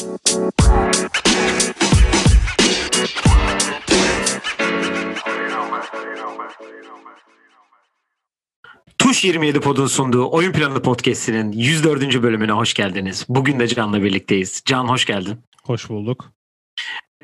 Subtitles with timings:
[0.00, 0.10] Tuş
[9.24, 12.22] 27 Pod'un sunduğu Oyun Planı Podcast'inin 104.
[12.22, 13.26] bölümüne hoş geldiniz.
[13.28, 14.62] Bugün de Can'la birlikteyiz.
[14.64, 15.38] Can hoş geldin.
[15.64, 16.32] Hoş bulduk.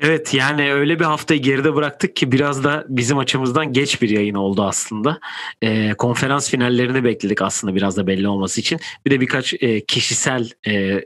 [0.01, 4.35] Evet yani öyle bir haftayı geride bıraktık ki biraz da bizim açımızdan geç bir yayın
[4.35, 5.19] oldu aslında.
[5.61, 8.79] Ee, konferans finallerini bekledik aslında biraz da belli olması için.
[9.05, 11.01] Bir de birkaç e, kişisel e,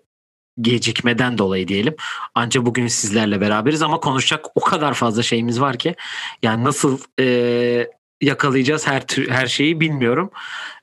[0.61, 1.95] gecikmeden dolayı diyelim.
[2.35, 5.95] Ancak bugün sizlerle beraberiz ama konuşacak o kadar fazla şeyimiz var ki
[6.43, 7.87] yani nasıl e,
[8.21, 10.31] yakalayacağız her tür, her şeyi bilmiyorum.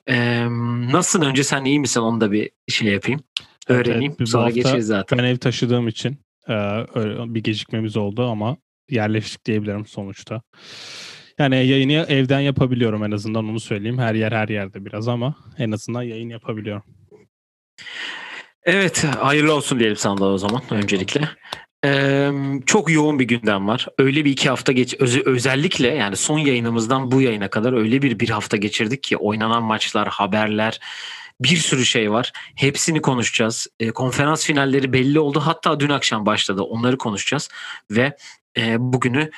[0.09, 0.47] Ee,
[0.93, 3.21] nasılsın önce sen iyi misin onu da bir şey yapayım.
[3.69, 4.15] Öğreneyim.
[4.19, 5.19] Evet, Sonra geçeriz zaten.
[5.19, 6.55] Ben ev taşıdığım için e,
[7.35, 8.57] bir gecikmemiz oldu ama
[8.91, 10.43] yerleştik diyebilirim sonuçta.
[11.39, 13.99] Yani yayını evden yapabiliyorum en azından onu söyleyeyim.
[13.99, 16.83] Her yer her yerde biraz ama en azından yayın yapabiliyorum.
[18.69, 21.29] Evet hayırlı olsun diyelim sana da o zaman öncelikle.
[21.85, 22.31] Ee,
[22.67, 23.87] çok yoğun bir gündem var.
[23.99, 28.19] Öyle bir iki hafta geç öz- özellikle yani son yayınımızdan bu yayına kadar öyle bir
[28.19, 30.81] bir hafta geçirdik ki oynanan maçlar, haberler,
[31.41, 32.33] bir sürü şey var.
[32.55, 33.67] Hepsini konuşacağız.
[33.81, 35.41] E, konferans finalleri belli oldu.
[35.41, 36.63] Hatta dün akşam başladı.
[36.63, 37.49] Onları konuşacağız
[37.91, 38.17] ve
[38.59, 39.31] e, bugünü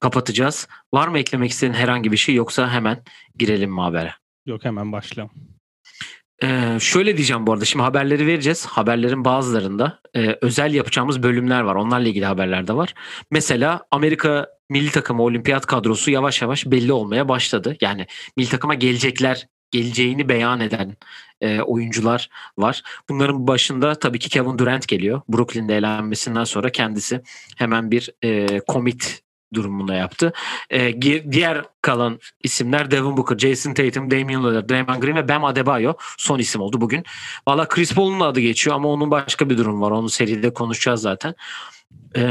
[0.00, 0.68] kapatacağız.
[0.94, 3.02] Var mı eklemek istediğin herhangi bir şey yoksa hemen
[3.38, 4.14] girelim mi habere?
[4.46, 5.55] Yok hemen başlayalım.
[6.42, 8.66] Ee, şöyle diyeceğim bu arada şimdi haberleri vereceğiz.
[8.66, 11.74] Haberlerin bazılarında e, özel yapacağımız bölümler var.
[11.74, 12.94] Onlarla ilgili haberler de var.
[13.30, 17.76] Mesela Amerika milli takımı olimpiyat kadrosu yavaş yavaş belli olmaya başladı.
[17.80, 18.06] Yani
[18.36, 20.96] milli takıma gelecekler geleceğini beyan eden
[21.40, 22.28] e, oyuncular
[22.58, 22.82] var.
[23.08, 25.22] Bunların başında tabii ki Kevin Durant geliyor.
[25.28, 27.22] Brooklyn'de elenmesinden sonra kendisi
[27.56, 30.32] hemen bir e, commit durumunda yaptı.
[30.70, 31.02] E,
[31.32, 36.38] diğer kalan isimler Devin Booker, Jason Tatum, Damian Lillard, Draymond Green ve Bam Adebayo son
[36.38, 37.04] isim oldu bugün.
[37.48, 39.90] Valla Chris Paul'un adı geçiyor ama onun başka bir durum var.
[39.90, 41.34] Onu seride konuşacağız zaten.
[42.14, 42.22] E,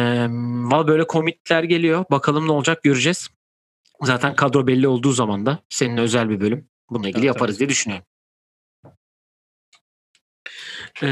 [0.71, 2.05] Valla böyle komitler geliyor.
[2.11, 3.29] Bakalım ne olacak göreceğiz.
[4.01, 7.69] Zaten kadro belli olduğu zaman da senin özel bir bölüm bununla ilgili Evet, yaparız diye
[7.69, 8.05] düşünüyorum.
[11.03, 11.07] E,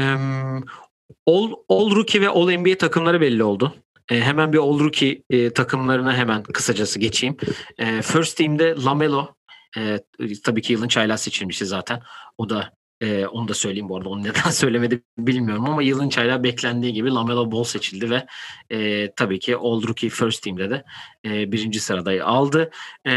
[1.26, 3.74] all, all Rookie ve All NBA takımları belli oldu.
[4.10, 7.36] E, hemen bir Rookie e, takımlarına hemen kısacası geçeyim.
[7.78, 9.34] E, First Team'de Lamelo
[9.78, 9.98] e,
[10.44, 12.02] tabii ki yılın çaylağı seçilmişti zaten.
[12.38, 14.08] O da e, onu da söyleyeyim bu arada.
[14.08, 18.26] Onu neden söylemedi bilmiyorum ama yılın çaylağı beklendiği gibi Lamelo Ball seçildi ve
[18.70, 20.84] e, tabii ki All Rookie First Team'de de
[21.24, 22.70] e, birinci sırada aldı.
[23.06, 23.12] E,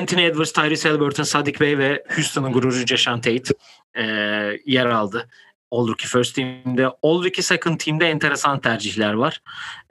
[0.00, 3.54] Anthony Edwards, Tyrese Halliburton, Sadik Bey ve Houston'ın gururu Jason Tate
[3.94, 4.04] e,
[4.66, 5.28] yer aldı.
[5.70, 6.86] All Rookie First Team'de.
[6.86, 9.42] All Rookie Second Team'de enteresan tercihler var.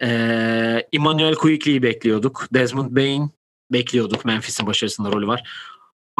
[0.01, 2.47] Ee, Emmanuel Quickly'yi bekliyorduk.
[2.53, 3.31] Desmond Bain
[3.71, 4.25] bekliyorduk.
[4.25, 5.43] Memphis'in başarısında rolü var.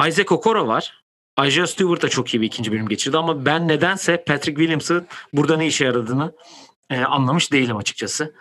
[0.07, 1.03] Isaac Okoro var.
[1.47, 5.57] Isaiah Stewart da çok iyi bir ikinci bölüm geçirdi ama ben nedense Patrick Williams'ın burada
[5.57, 6.31] ne işe yaradığını
[6.89, 8.33] e, anlamış değilim açıkçası.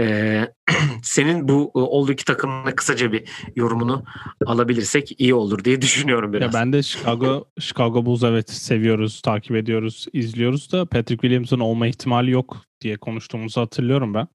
[0.00, 0.48] E,
[1.02, 4.04] senin bu e, All Rookie takımına kısaca bir yorumunu
[4.46, 6.54] alabilirsek iyi olur diye düşünüyorum biraz.
[6.54, 11.86] Ya ben de Chicago Chicago Bulls evet seviyoruz, takip ediyoruz, izliyoruz da Patrick Williams'ın olma
[11.86, 14.28] ihtimali yok diye konuştuğumuzu hatırlıyorum ben.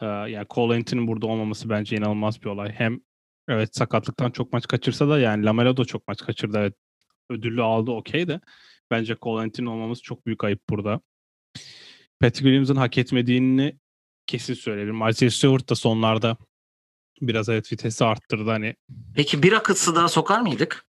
[0.00, 2.72] Ee, yani Cole Anthony'nin burada olmaması bence inanılmaz bir olay.
[2.72, 3.00] Hem
[3.48, 6.58] evet sakatlıktan çok maç kaçırsa da yani Lamelo da çok maç kaçırdı.
[6.58, 6.74] Evet
[7.30, 8.40] ödüllü aldı okey de
[8.90, 11.00] bence Cole Anthony'nin olmaması çok büyük ayıp burada.
[12.20, 13.78] Patrick Williams'ın hak etmediğini
[14.30, 15.08] kesin söyleyebilirim.
[15.08, 16.36] Isaiah Stewart da sonlarda
[17.20, 18.74] biraz evet vitesi arttırdı hani
[19.14, 20.84] Peki bir akıtsı daha sokar mıydık?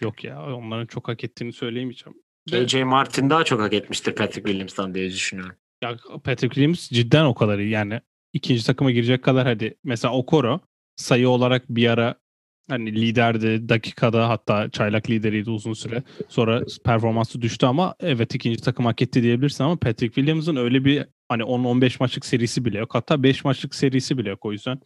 [0.00, 2.18] yok ya onların çok hak ettiğini söyleyemeyeceğim.
[2.50, 5.56] KJ Martin daha çok hak etmiştir Patrick Williams'tan diye düşünüyorum.
[5.82, 7.70] Ya Patrick Williams cidden o kadar iyi.
[7.70, 8.00] Yani
[8.32, 10.60] ikinci takıma girecek kadar hadi mesela Okoro
[10.96, 12.14] sayı olarak bir ara
[12.68, 16.02] hani liderdi dakikada hatta çaylak lideriydi uzun süre.
[16.28, 21.06] Sonra performansı düştü ama evet ikinci takım hak etti diyebilirsin ama Patrick Williams'ın öyle bir
[21.28, 22.94] hani 10-15 maçlık serisi bile yok.
[22.94, 24.80] Hatta 5 maçlık serisi bile yok o yüzden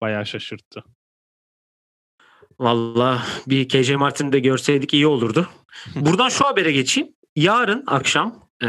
[0.00, 0.84] bayağı şaşırttı.
[2.58, 5.48] Valla bir KJ Martin'i de görseydik iyi olurdu.
[5.96, 7.08] Buradan şu habere geçeyim.
[7.36, 8.66] Yarın akşam e,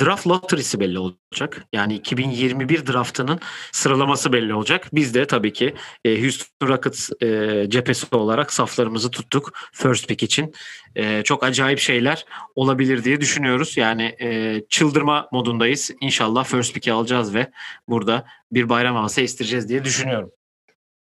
[0.00, 1.66] draft lottery'si belli olacak.
[1.72, 3.40] Yani 2021 draftının
[3.72, 4.88] sıralaması belli olacak.
[4.92, 5.74] Biz de tabii ki
[6.04, 10.52] e, Houston Rockets e, cephesi olarak saflarımızı tuttuk first pick için.
[10.96, 12.24] E, çok acayip şeyler
[12.54, 13.76] olabilir diye düşünüyoruz.
[13.76, 15.90] Yani e, çıldırma modundayız.
[16.00, 17.50] İnşallah first pick'i alacağız ve
[17.88, 20.30] burada bir bayram havası estireceğiz diye düşünüyorum.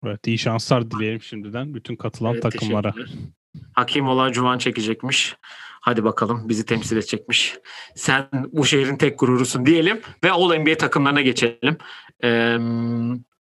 [0.07, 2.95] Evet iyi şanslar dileyelim şimdiden bütün katılan Evet, takımlara.
[3.73, 5.37] Hakim olan Cuvan çekecekmiş.
[5.81, 7.57] Hadi bakalım bizi temsil edecekmiş.
[7.95, 11.79] Sen bu şehrin tek gururusun diyelim ve All NBA takımlarına geçelim.
[12.25, 12.59] Ee,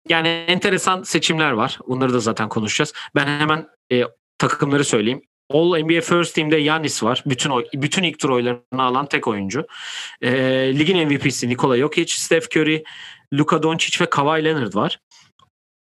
[0.09, 1.79] yani enteresan seçimler var.
[1.87, 2.93] Bunları da zaten konuşacağız.
[3.15, 4.03] Ben hemen e,
[4.37, 5.21] takımları söyleyeyim.
[5.49, 7.23] All NBA First Team'de Yanis var.
[7.25, 9.67] Bütün oy, bütün ilk tur oylarını alan tek oyuncu.
[10.21, 10.31] E,
[10.79, 12.83] ligin MVP'si Nikola Jokic, Steph Curry,
[13.33, 14.99] Luka Doncic ve Kawhi Leonard var.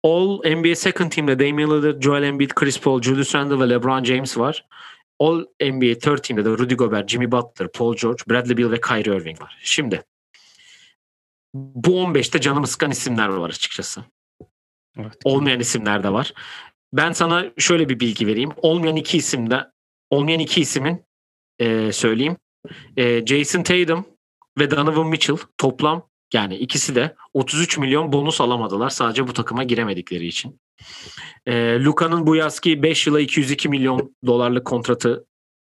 [0.03, 4.39] All NBA Second Team'de Damian Lillard, Joel Embiid, Chris Paul, Julius Randle ve LeBron James
[4.39, 4.67] var.
[5.19, 9.17] All NBA Third Team'de de Rudy Gobert, Jimmy Butler, Paul George, Bradley Beal ve Kyrie
[9.17, 9.59] Irving var.
[9.63, 10.03] Şimdi
[11.55, 14.05] bu 15'te canımı sıkan isimler var açıkçası.
[14.99, 15.15] Evet.
[15.25, 16.33] Olmayan isimler de var.
[16.93, 18.51] Ben sana şöyle bir bilgi vereyim.
[18.57, 19.71] Olmayan iki isimde
[20.11, 21.05] olmayan iki isimin
[21.59, 22.37] e, söyleyeyim.
[22.97, 24.07] E, Jason Tatum
[24.59, 30.27] ve Donovan Mitchell toplam yani ikisi de 33 milyon bonus alamadılar sadece bu takıma giremedikleri
[30.27, 30.61] için.
[31.47, 35.27] E, Luka'nın bu yazki 5 yıla 202 milyon dolarlık kontratı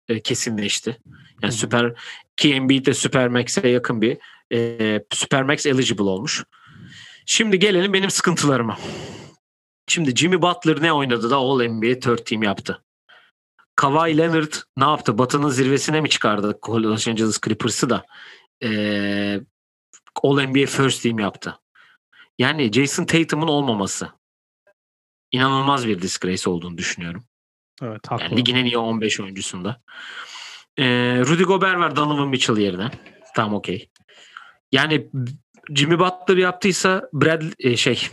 [0.07, 0.97] e, kesinleşti.
[1.41, 1.93] Yani süper
[2.37, 4.17] ki Embiid de Supermax'e yakın bir
[4.53, 6.43] e, Supermax eligible olmuş.
[7.25, 8.77] Şimdi gelelim benim sıkıntılarıma.
[9.87, 12.81] Şimdi Jimmy Butler ne oynadı da All NBA Third Team yaptı?
[13.75, 15.17] Kawhi Leonard ne yaptı?
[15.17, 18.05] Batı'nın zirvesine mi çıkardı Los Angeles Clippers'ı da?
[18.63, 19.39] Ee,
[20.23, 21.59] All NBA First Team yaptı.
[22.39, 24.09] Yani Jason Tatum'un olmaması
[25.31, 27.23] inanılmaz bir disgrace olduğunu düşünüyorum.
[27.81, 28.23] Evet haklı.
[28.23, 29.81] Yani ligin en iyi 15 oyuncusunda.
[30.77, 32.91] Ee, Rudy Gobert var Donovan Mitchell yerine.
[33.35, 33.89] Tamam okey.
[34.71, 35.09] Yani
[35.75, 38.07] Jimmy Butler yaptıysa Brad e, şey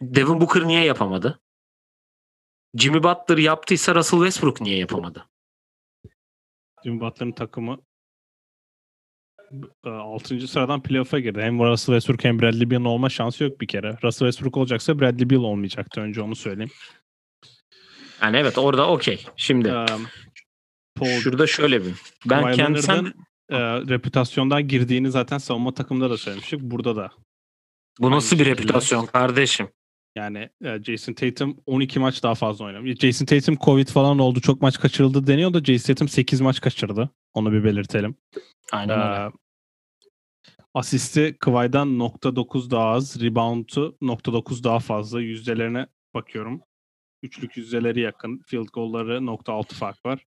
[0.00, 1.40] Devin Booker niye yapamadı?
[2.76, 5.28] Jimmy Butler yaptıysa Russell Westbrook niye yapamadı?
[6.84, 7.78] Jimmy Butler'ın takımı
[9.84, 10.48] 6.
[10.48, 11.40] sıradan playoff'a girdi.
[11.42, 13.98] Hem Russell Westbrook hem Bradley Beal'ın olma şansı yok bir kere.
[14.02, 16.70] Russell Westbrook olacaksa Bradley Beal olmayacaktı önce onu söyleyeyim.
[18.22, 19.26] Yani evet orada okey.
[19.36, 19.86] Şimdi Ee,
[20.96, 21.92] Paul şurada şöyle bir.
[22.26, 23.14] Ben Kawhi kendim Leonard'ın,
[23.50, 23.58] e,
[23.94, 26.60] reputasyondan girdiğini zaten savunma takımında da söylemiştik.
[26.60, 27.10] Burada da
[28.00, 29.68] bu nasıl bir reputasyon kardeşim?
[30.16, 32.98] yani e, Jason Tatum 12 maç daha fazla oynamış.
[33.00, 34.40] Jason Tatum Covid falan oldu.
[34.40, 37.10] Çok maç kaçırıldı deniyor da Jason Tatum 8 maç kaçırdı.
[37.34, 38.14] Onu bir belirtelim.
[38.72, 39.26] Aynen öyle.
[39.26, 39.30] Ee,
[40.74, 43.22] asisti Kıvay'dan .9 daha az.
[43.22, 45.20] Rebound'u .9 daha fazla.
[45.20, 46.62] Yüzdelerine bakıyorum.
[47.22, 48.42] Üçlük yüzdeleri yakın.
[48.46, 50.26] Field goal'ları .6 fark var.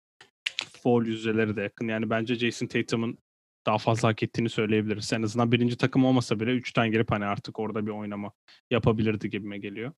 [0.83, 1.87] Foul yüzdeleri de yakın.
[1.87, 3.17] Yani bence Jason Tatum'un
[3.65, 5.13] daha fazla hak ettiğini söyleyebiliriz.
[5.13, 8.31] En azından birinci takım olmasa bile üçten girip hani artık orada bir oynama
[8.71, 9.91] yapabilirdi gibime geliyor.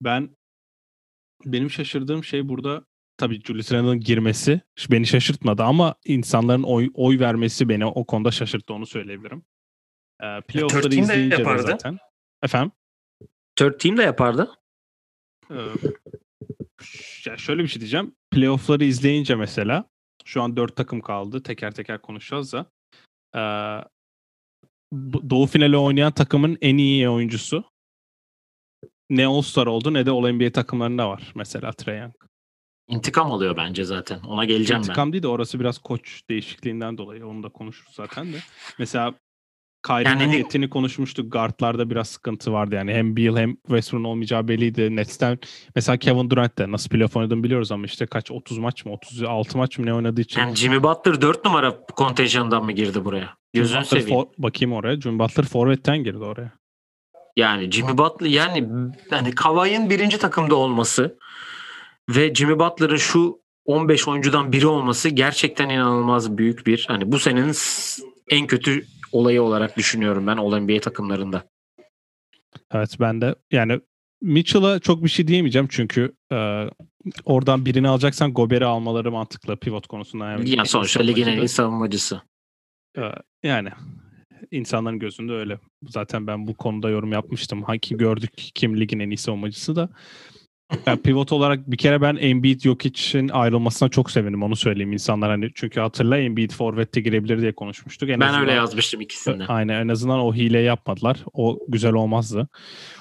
[0.00, 0.36] Ben
[1.44, 2.84] benim şaşırdığım şey burada
[3.16, 4.60] tabii Julius Randle'ın girmesi
[4.90, 9.44] beni şaşırtmadı ama insanların oy oy vermesi beni o konuda şaşırttı onu söyleyebilirim.
[10.22, 11.62] Ee, playoff'ları de izleyince de yapardı.
[11.62, 11.98] zaten.
[12.42, 12.72] Efendim?
[13.56, 14.50] Third team de yapardı.
[15.50, 15.54] Ee,
[17.26, 18.14] ya şöyle bir şey diyeceğim.
[18.30, 19.84] Playoff'ları izleyince mesela
[20.24, 21.42] şu an dört takım kaldı.
[21.42, 22.66] Teker teker konuşacağız da.
[23.34, 23.84] Ee,
[25.30, 27.64] Doğu finali oynayan takımın en iyi oyuncusu
[29.10, 31.32] ne All-Star oldu ne de All-NBA takımlarında var.
[31.34, 32.14] Mesela Trae Young.
[32.88, 34.18] İntikam alıyor bence zaten.
[34.20, 34.88] Ona geleceğim ben.
[34.88, 37.26] İntikam değil de orası biraz koç değişikliğinden dolayı.
[37.26, 38.36] Onu da konuşuruz zaten de.
[38.78, 39.14] Mesela
[39.86, 41.32] Kyrie'nin Yani ne- ettiğini konuşmuştuk.
[41.32, 42.94] Guardlarda biraz sıkıntı vardı yani.
[42.94, 44.96] Hem Beal hem Westbrook'un olmayacağı belliydi.
[44.96, 45.38] Nets'ten
[45.74, 49.58] mesela Kevin Durant de nasıl playoff oynadığını biliyoruz ama işte kaç 30 maç mı 36
[49.58, 50.40] maç mı ne oynadığı için.
[50.40, 53.34] Yani Jimmy Butler 4 numara kontenjanından mı girdi buraya?
[53.56, 54.08] Butler seveyim.
[54.20, 55.00] for- bakayım oraya.
[55.00, 56.52] Jimmy Butler forvetten girdi oraya.
[57.36, 58.68] Yani Jimmy Butler yani
[59.10, 61.18] yani Kawhi'nin birinci takımda olması
[62.08, 67.54] ve Jimmy Butler'ın şu 15 oyuncudan biri olması gerçekten inanılmaz büyük bir hani bu senenin
[68.30, 71.44] en kötü olayı olarak düşünüyorum ben All NBA takımlarında.
[72.72, 73.80] Evet ben de yani
[74.22, 76.64] Mitchell'a çok bir şey diyemeyeceğim çünkü e,
[77.24, 80.30] oradan birini alacaksan Gober'i almaları mantıklı pivot konusunda.
[80.30, 82.22] Yani, Yani sonuçta ligin en iyi savunmacısı.
[82.98, 83.68] Ee, Yani
[84.50, 85.58] insanların gözünde öyle.
[85.82, 87.62] Zaten ben bu konuda yorum yapmıştım.
[87.62, 89.88] Hangi gördük kim ligin en iyi savunmacısı da.
[90.86, 95.50] Yani pivot olarak bir kere ben Embiid Jokic'in ayrılmasına çok sevindim onu söyleyeyim insanlar hani
[95.54, 98.08] çünkü hatırla Embiid forvette girebilir diye konuşmuştuk.
[98.10, 99.44] En Ben azından- öyle yazmıştım ikisinde.
[99.46, 101.18] Aynen en azından o hile yapmadılar.
[101.32, 102.48] O güzel olmazdı.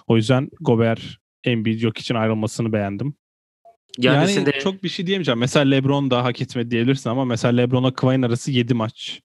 [0.07, 1.01] O yüzden Gobert
[1.43, 3.15] Embiid Jokic'in ayrılmasını beğendim.
[3.97, 5.39] Yani Kendisinde çok bir şey diyemeyeceğim.
[5.39, 9.21] Mesela LeBron da hak etmedi diyebilirsin ama mesela LeBron'la Kawhi'nin arası 7 maç.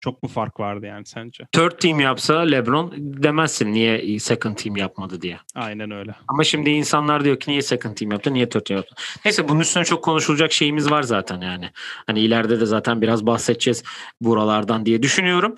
[0.00, 1.44] Çok mu fark vardı yani sence?
[1.52, 5.38] third team yapsa LeBron demezsin niye second team yapmadı diye.
[5.54, 6.14] Aynen öyle.
[6.28, 8.94] Ama şimdi insanlar diyor ki niye second team yaptı, niye third team yaptı.
[9.24, 11.70] Neyse bunun üstüne çok konuşulacak şeyimiz var zaten yani.
[12.06, 13.84] Hani ileride de zaten biraz bahsedeceğiz
[14.20, 15.54] buralardan diye düşünüyorum.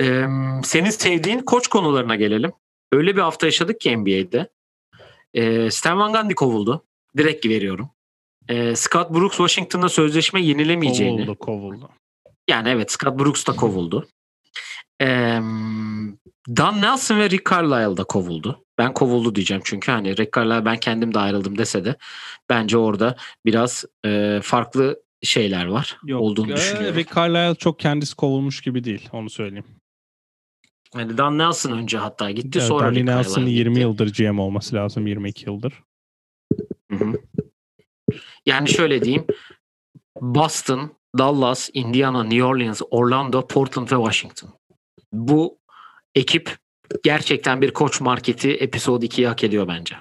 [0.00, 0.26] Ee,
[0.64, 2.52] senin sevdiğin koç konularına gelelim.
[2.92, 4.48] Öyle bir hafta yaşadık ki NBA'de.
[5.34, 6.84] Ee, Stan Van Gundy kovuldu.
[7.16, 7.90] Direkt veriyorum.
[8.48, 11.16] Ee, Scott Brooks Washington'da sözleşme yenilemeyeceğini.
[11.16, 11.90] Kovuldu kovuldu.
[12.52, 14.08] Yani evet Scott Brooks da kovuldu.
[15.00, 15.40] Ee,
[16.56, 18.64] Don Nelson ve Rick Carlisle da kovuldu.
[18.78, 21.96] Ben kovuldu diyeceğim çünkü hani Rick Carlisle ben kendim de ayrıldım dese de
[22.50, 23.16] bence orada
[23.46, 26.96] biraz e, farklı şeyler var Yok, olduğunu e, düşünüyorum.
[26.96, 29.08] Rick Carlisle çok kendisi kovulmuş gibi değil.
[29.12, 29.66] Onu söyleyeyim.
[30.96, 33.80] Yani Dan Nelson önce hatta gitti Evet, sonra Danny Rick Nelson'ın Carlisle 20 gitti.
[33.80, 35.06] yıldır GM olması lazım.
[35.06, 35.82] 22 yıldır.
[36.90, 37.12] Hı hı.
[38.46, 39.26] Yani şöyle diyeyim.
[40.20, 44.50] Boston, Dallas, Indiana, New Orleans, Orlando, Portland ve Washington.
[45.12, 45.58] Bu
[46.14, 46.56] ekip
[47.04, 49.96] gerçekten bir koç marketi episode 2'yi hak ediyor bence.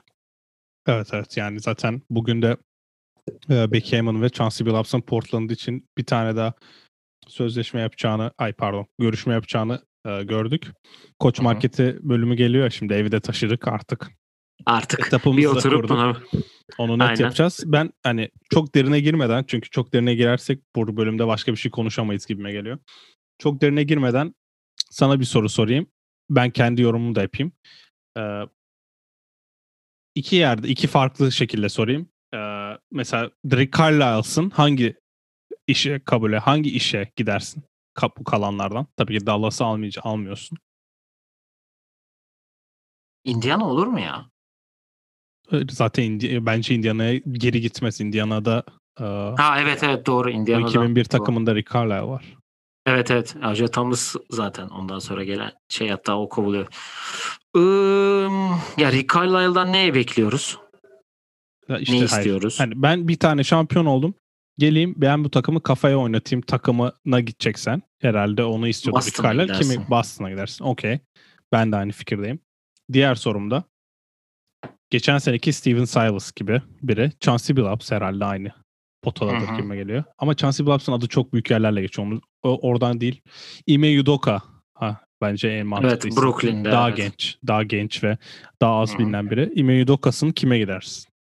[0.87, 2.57] Evet evet yani zaten bugün de
[3.49, 6.53] e, Becky Hammon ve Chauncey Billups'ın Portland için bir tane daha
[7.27, 10.71] sözleşme yapacağını, ay pardon görüşme yapacağını e, gördük.
[11.19, 14.11] Koç marketi bölümü geliyor şimdi evi de taşıdık artık.
[14.65, 16.17] Artık Etapımızı bir oturup buna
[16.77, 17.21] Onu net Aynen.
[17.21, 17.63] yapacağız.
[17.65, 22.25] Ben hani çok derine girmeden çünkü çok derine girersek bu bölümde başka bir şey konuşamayız
[22.25, 22.79] gibime geliyor.
[23.39, 24.35] Çok derine girmeden
[24.91, 25.87] sana bir soru sorayım.
[26.29, 27.51] Ben kendi yorumumu da yapayım.
[28.17, 28.41] Ee,
[30.15, 32.09] iki yerde, iki farklı şekilde sorayım.
[32.33, 32.37] Ee,
[32.91, 34.95] mesela Rick Carlisle'sın hangi
[35.67, 37.63] işe kabule, hangi işe gidersin?
[37.93, 38.87] Kap- Bu kalanlardan.
[38.97, 40.57] Tabii ki Dallas'ı almayınca almıyorsun.
[43.23, 44.30] Indiana olur mu ya?
[45.69, 48.01] Zaten Indi- bence Indiana'ya geri gitmez.
[48.01, 48.63] Indiana'da
[48.99, 49.03] e,
[49.37, 50.69] Ha evet evet doğru Indiana'da.
[50.69, 51.09] 2001 Doğru.
[51.09, 52.25] takımında Rick Carlisle var.
[52.85, 53.35] Evet evet.
[53.41, 56.67] Aja Thomas zaten ondan sonra gelen şey hatta o kovuluyor.
[57.55, 58.33] Im,
[58.77, 60.57] ya Rick Carlisle'dan ne bekliyoruz?
[61.69, 62.09] Ya işte ne hayır.
[62.09, 62.59] istiyoruz?
[62.59, 64.13] Hani ben bir tane şampiyon oldum.
[64.57, 67.81] Geleyim ben bu takımı kafaya oynatayım takımına gideceksen.
[68.01, 69.73] Herhalde onu istiyordu Rick Boston'a Carlisle.
[69.73, 69.89] Kimi.
[69.89, 70.65] Boston'a gidersin.
[70.65, 70.99] Okey.
[71.51, 72.39] Ben de aynı fikirdeyim.
[72.93, 73.63] Diğer sorumda
[74.91, 77.11] geçen seneki Steven Silas gibi biri.
[77.19, 78.51] Chauncey Billups herhalde aynı
[79.51, 79.55] hı.
[79.55, 80.03] kime geliyor.
[80.17, 82.07] Ama Chauncey Billups'ın adı çok büyük yerlerle geçiyor.
[82.07, 83.21] Onu, o- oradan değil.
[83.67, 84.41] Ime Udoka
[84.73, 86.17] ha, bence en mantıklı Evet.
[86.17, 86.97] Brooklyn'de, Daha evet.
[86.97, 87.37] genç.
[87.47, 88.17] Daha genç ve
[88.61, 88.99] daha az Hı hı.
[88.99, 89.51] bilinen biri.
[89.55, 91.11] Ime Udoka'sın kime gidersin?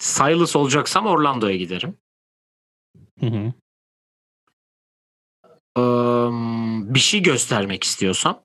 [0.00, 1.96] Silas olacaksam Orlando'ya giderim.
[3.20, 3.52] Hı hı.
[5.76, 8.42] Im, bir şey göstermek istiyorsam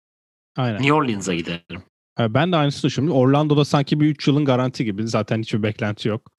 [0.58, 0.78] Aynen.
[0.78, 1.84] New Orleans'a giderim.
[2.18, 3.20] Ha, Ben de aynısını düşünüyorum.
[3.22, 5.08] Orlando'da sanki bir 3 yılın garanti gibi.
[5.08, 6.32] Zaten hiçbir beklenti yok.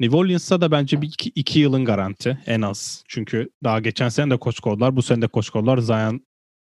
[0.00, 3.04] New Orleans'ta da bence bir 2 yılın garanti en az.
[3.08, 4.96] Çünkü daha geçen sene de koç kovdular.
[4.96, 5.78] Bu sene de koç kovdular.
[5.78, 6.26] Zion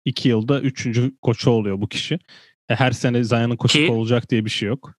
[0.05, 0.87] 2 yılda 3.
[1.21, 2.19] koçu oluyor bu kişi.
[2.69, 4.93] E, Her sene Zion'ın koçu kovulacak diye bir şey yok.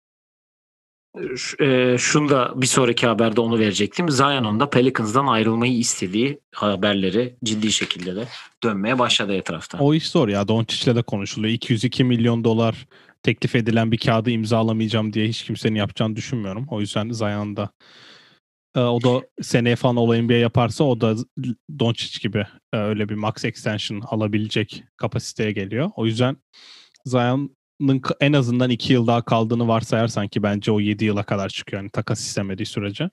[1.61, 4.09] E, şunu da bir sonraki haberde onu verecektim.
[4.09, 8.29] Zion'un da Pelicans'dan ayrılmayı istediği haberleri ciddi şekilde de
[8.65, 9.79] dönmeye başladı etrafta.
[9.79, 10.49] O iş zor ya.
[10.49, 11.55] Doncic'le de konuşuluyor.
[11.55, 12.87] 202 milyon dolar
[13.23, 16.67] teklif edilen bir kağıdı imzalamayacağım diye hiç kimsenin yapacağını düşünmüyorum.
[16.71, 17.71] O yüzden Zion'da
[18.77, 21.17] e, o da seneye falan All NBA yaparsa o da
[21.79, 25.91] Doncic gibi e, öyle bir max extension alabilecek kapasiteye geliyor.
[25.97, 26.37] O yüzden
[27.05, 31.83] Zion'ın en azından 2 yıl daha kaldığını varsayarsan ki bence o 7 yıla kadar çıkıyor
[31.83, 33.11] yani takas istemediği sürece.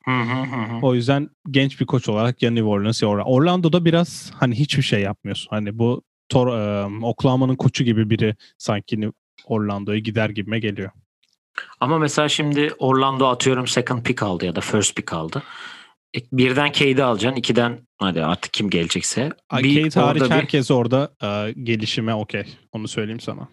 [0.82, 3.30] O yüzden genç bir koç olarak ya New Orleans ya Orlando.
[3.30, 5.48] Orlando'da biraz hani hiçbir şey yapmıyorsun.
[5.50, 9.12] Hani bu Tor, e, Oklahoma'nın koçu gibi biri sanki
[9.46, 10.91] Orlando'ya gider gibime geliyor.
[11.79, 15.43] Ama mesela şimdi Orlando atıyorum second pick aldı ya da first pick aldı.
[16.17, 17.39] E, Birden Cade'i alacaksın.
[17.39, 19.29] ikiden hadi artık kim gelecekse.
[19.53, 22.43] Bir Kate hariç orada bir- herkes orada e, gelişime okey.
[22.72, 23.48] Onu söyleyeyim sana.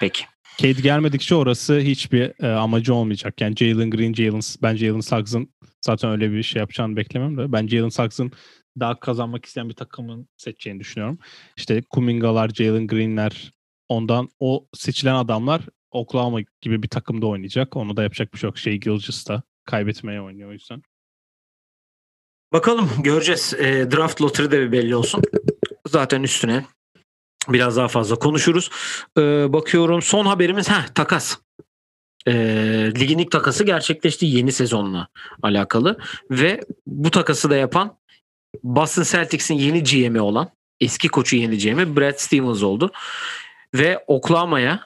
[0.00, 0.24] Peki.
[0.56, 3.40] Kate gelmedikçe orası hiçbir e, amacı olmayacak.
[3.40, 7.66] Yani Jalen Green, Jalen, ben Jalen Suggs'ın zaten öyle bir şey yapacağını beklemem de ben
[7.66, 8.32] Jalen Suggs'ın
[8.80, 11.18] daha kazanmak isteyen bir takımın seçeceğini düşünüyorum.
[11.56, 13.52] İşte Kuminga'lar, Jalen Green'ler
[13.88, 17.76] ondan o seçilen adamlar Oklahoma gibi bir takımda oynayacak.
[17.76, 18.58] Onu da yapacak bir şey yok.
[18.58, 20.82] Şey Gilgis da kaybetmeye oynuyor o yüzden.
[22.52, 23.54] Bakalım göreceğiz.
[23.54, 25.22] E, draft lottery de bir belli olsun.
[25.88, 26.64] Zaten üstüne
[27.48, 28.70] biraz daha fazla konuşuruz.
[29.18, 31.36] E, bakıyorum son haberimiz ha takas.
[32.26, 32.32] E,
[33.00, 35.08] ligin ilk takası gerçekleşti yeni sezonla
[35.42, 35.98] alakalı
[36.30, 37.98] ve bu takası da yapan
[38.62, 40.50] Boston Celtics'in yeni GM'i olan
[40.80, 42.92] eski koçu yeni GM'i Brad Stevens oldu.
[43.74, 44.80] Ve Oklahoma'ya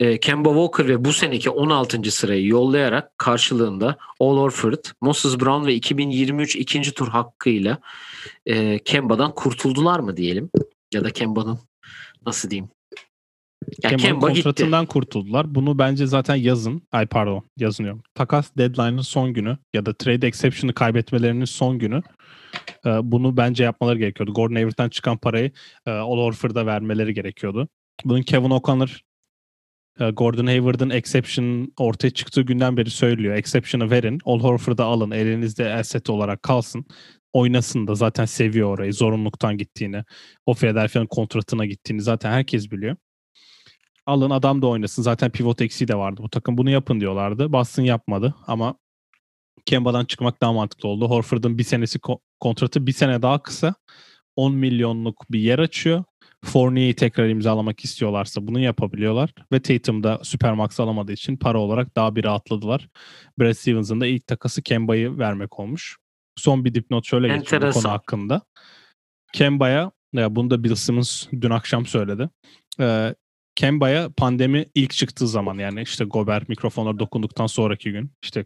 [0.00, 2.10] e, Kemba Walker ve bu seneki 16.
[2.10, 7.78] sırayı yollayarak karşılığında Al Horford, Moses Brown ve 2023 ikinci tur hakkıyla
[8.46, 10.50] e, Kemba'dan kurtuldular mı diyelim?
[10.94, 11.58] Ya da Kemba'nın
[12.26, 12.68] nasıl diyeyim?
[13.82, 14.42] Ya Kemba'nın Kemba gitti.
[14.42, 15.54] kontratından kurtuldular.
[15.54, 16.82] Bunu bence zaten yazın.
[16.92, 18.02] Ay pardon yazmıyorum.
[18.14, 22.02] Takas deadline'ın son günü ya da trade exception'ı kaybetmelerinin son günü.
[22.86, 24.32] e, bunu bence yapmaları gerekiyordu.
[24.32, 25.50] Gordon Hayward'dan çıkan parayı
[25.86, 27.68] e, Al Horford'a vermeleri gerekiyordu.
[28.04, 29.00] Bunun Kevin O'Connor
[30.00, 33.34] e, Gordon Hayward'ın exception ortaya çıktığı günden beri söylüyor.
[33.34, 34.18] Exception'ı verin.
[34.24, 35.10] Al Horford'ı alın.
[35.10, 36.84] Elinizde asset olarak kalsın.
[37.32, 38.94] Oynasın da zaten seviyor orayı.
[38.94, 40.04] Zorunluluktan gittiğini.
[40.46, 42.96] O Philadelphia'nın kontratına gittiğini zaten herkes biliyor.
[44.06, 45.02] Alın adam da oynasın.
[45.02, 46.58] Zaten pivot eksiği de vardı bu takım.
[46.58, 47.52] Bunu yapın diyorlardı.
[47.52, 48.74] Boston yapmadı ama
[49.66, 51.10] Kemba'dan çıkmak daha mantıklı oldu.
[51.10, 53.74] Horford'un bir senesi ko- kontratı bir sene daha kısa.
[54.36, 56.04] 10 milyonluk bir yer açıyor.
[56.44, 59.34] Fournier'i tekrar imzalamak istiyorlarsa bunu yapabiliyorlar.
[59.52, 62.88] Ve Tatum da Supermax alamadığı için para olarak daha bir rahatladılar.
[63.38, 65.96] Brad Stevens'ın da ilk takası Kemba'yı vermek olmuş.
[66.36, 68.42] Son bir dipnot şöyle geçiyor bu konu hakkında.
[69.32, 72.28] Kemba'ya, ya bunu da Bill Simmons dün akşam söyledi.
[72.80, 73.14] Ee,
[73.54, 78.44] Kemba'ya pandemi ilk çıktığı zaman yani işte Gober mikrofonlara dokunduktan sonraki gün işte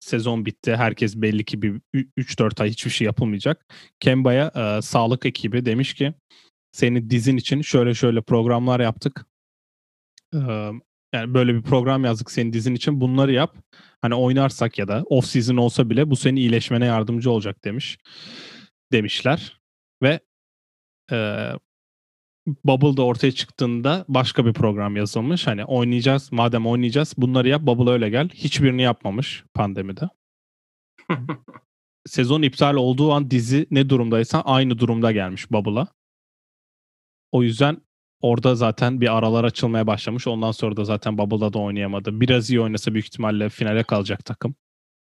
[0.00, 0.76] sezon bitti.
[0.76, 1.80] Herkes belli ki bir
[2.18, 3.66] 3-4 ay hiçbir şey yapılmayacak.
[4.00, 6.14] Kemba'ya e, sağlık ekibi demiş ki
[6.72, 9.26] seni dizin için şöyle şöyle programlar yaptık.
[10.34, 10.70] Ee,
[11.14, 13.00] yani böyle bir program yazdık senin dizin için.
[13.00, 13.56] Bunları yap.
[14.00, 17.98] Hani oynarsak ya da off season olsa bile bu senin iyileşmene yardımcı olacak demiş.
[18.92, 19.60] Demişler.
[20.02, 20.20] Ve
[21.12, 21.48] e,
[22.64, 25.46] Bubble da ortaya çıktığında başka bir program yazılmış.
[25.46, 28.28] Hani oynayacağız, madem oynayacağız bunları yap, Bubble öyle gel.
[28.28, 30.08] Hiçbirini yapmamış pandemide.
[32.06, 35.88] Sezon iptal olduğu an dizi ne durumdaysa aynı durumda gelmiş Bubble'a.
[37.32, 37.76] O yüzden
[38.20, 40.26] orada zaten bir aralar açılmaya başlamış.
[40.26, 42.20] Ondan sonra da zaten Bubble'da da oynayamadı.
[42.20, 44.54] Biraz iyi oynasa büyük ihtimalle finale kalacak takım.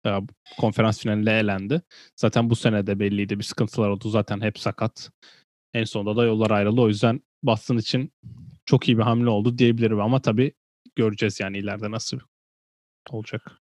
[0.06, 0.18] Ee,
[0.58, 1.82] Konferans finaline elendi.
[2.16, 3.38] Zaten bu sene de belliydi.
[3.38, 4.08] Bir sıkıntılar oldu.
[4.08, 5.10] Zaten hep sakat.
[5.74, 6.80] En sonunda da yollar ayrıldı.
[6.80, 8.12] O yüzden Boston için
[8.66, 10.52] çok iyi bir hamle oldu diyebilirim ama tabii
[10.96, 12.18] göreceğiz yani ileride nasıl
[13.10, 13.60] olacak.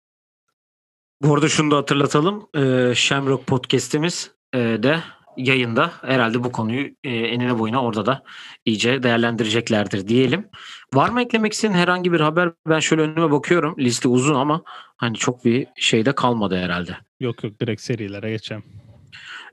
[1.21, 2.47] Bu arada şunu da hatırlatalım.
[2.55, 5.03] Ee, Shamrock Podcast'imiz e, de
[5.37, 5.91] yayında.
[6.01, 8.23] Herhalde bu konuyu e, enine boyuna orada da
[8.65, 10.47] iyice değerlendireceklerdir diyelim.
[10.93, 12.51] Var mı eklemek istediğin herhangi bir haber?
[12.67, 13.75] Ben şöyle önüme bakıyorum.
[13.79, 14.61] Liste uzun ama
[14.97, 16.97] hani çok bir şey de kalmadı herhalde.
[17.19, 18.63] Yok yok direkt serilere geçelim.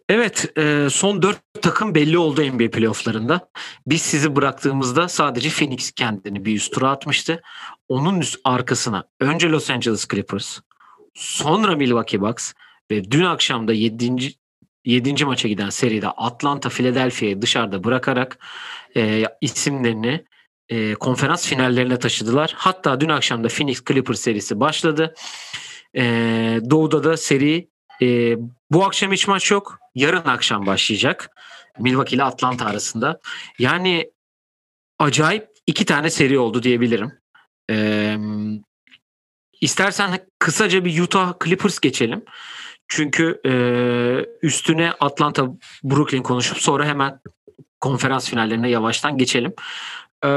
[0.09, 3.49] Evet e, son dört takım belli oldu NBA playofflarında.
[3.87, 7.43] Biz sizi bıraktığımızda sadece Phoenix kendini bir üst tura atmıştı.
[7.89, 10.59] Onun üst arkasına önce Los Angeles Clippers,
[11.15, 12.53] sonra Milwaukee Bucks
[12.91, 14.35] ve dün akşam da 7.
[14.85, 15.25] 7.
[15.25, 18.39] maça giden seride Atlanta Philadelphia'yı dışarıda bırakarak
[18.97, 20.25] e, isimlerini
[20.69, 22.55] e, konferans finallerine taşıdılar.
[22.57, 25.15] Hatta dün akşam da Phoenix Clippers serisi başladı.
[25.97, 26.03] E,
[26.71, 27.69] Doğu'da da seri
[28.03, 28.37] e,
[28.71, 29.79] bu akşam hiç maç yok.
[29.95, 31.31] Yarın akşam başlayacak.
[31.79, 33.21] Milwaukee ile Atlanta arasında.
[33.59, 34.11] Yani
[34.99, 37.13] acayip iki tane seri oldu diyebilirim.
[37.71, 38.17] E,
[39.61, 42.25] istersen kısaca bir Utah Clippers geçelim.
[42.95, 43.53] Çünkü e,
[44.43, 45.49] üstüne Atlanta
[45.85, 47.21] Brooklyn konuşup sonra hemen
[47.81, 49.55] konferans finallerine yavaştan geçelim.
[50.25, 50.29] E,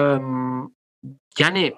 [1.39, 1.73] yani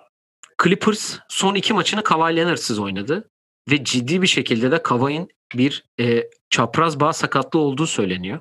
[0.63, 3.29] Clippers son iki maçını Kawhi Leonard'sız oynadı
[3.71, 8.39] ve ciddi bir şekilde de Kawhi'nin bir e, çapraz bağ sakatlığı olduğu söyleniyor.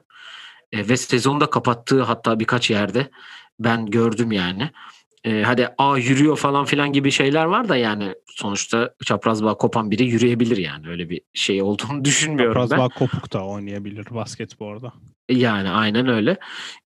[0.73, 3.11] E, ve sezonu kapattığı hatta birkaç yerde
[3.61, 4.71] ben gördüm yani.
[5.27, 9.91] E, hadi a yürüyor falan filan gibi şeyler var da yani sonuçta çapraz bağ kopan
[9.91, 12.79] biri yürüyebilir yani öyle bir şey olduğunu düşünmüyorum çapraz ben.
[12.79, 14.93] bağ kopuk da oynayabilir basketbolda.
[15.31, 16.37] Yani aynen öyle.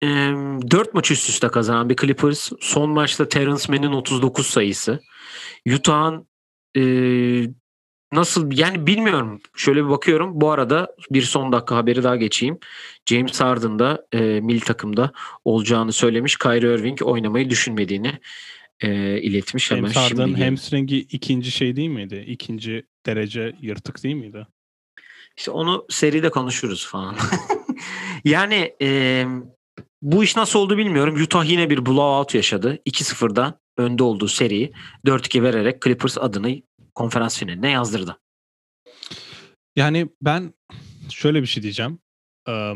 [0.02, 2.52] E, 4 maç üst üste kazanan bir Clippers.
[2.60, 5.00] Son maçta Terence Mann'in 39 sayısı.
[5.74, 6.28] Utah'ın
[6.76, 6.82] e,
[8.12, 9.40] nasıl yani bilmiyorum.
[9.56, 10.40] Şöyle bir bakıyorum.
[10.40, 12.58] Bu arada bir son dakika haberi daha geçeyim.
[13.06, 15.12] James Harden da e, milli takımda
[15.44, 16.38] olacağını söylemiş.
[16.38, 18.20] Kyrie Irving oynamayı düşünmediğini
[18.80, 19.66] e, iletmiş.
[19.66, 22.24] James Hemen Harden şimdi hamstringi ikinci şey değil miydi?
[22.28, 24.46] İkinci derece yırtık değil miydi?
[25.36, 27.16] İşte onu seride konuşuruz falan.
[28.24, 29.24] yani e,
[30.02, 31.22] bu iş nasıl oldu bilmiyorum.
[31.22, 32.78] Utah yine bir blowout yaşadı.
[32.86, 34.72] 2-0'dan önde olduğu seriyi
[35.06, 36.62] 4-2 vererek Clippers adını
[37.00, 38.20] konferans finaline yazdırdı.
[39.76, 40.54] Yani ben
[41.10, 41.98] şöyle bir şey diyeceğim.
[42.48, 42.74] Ee,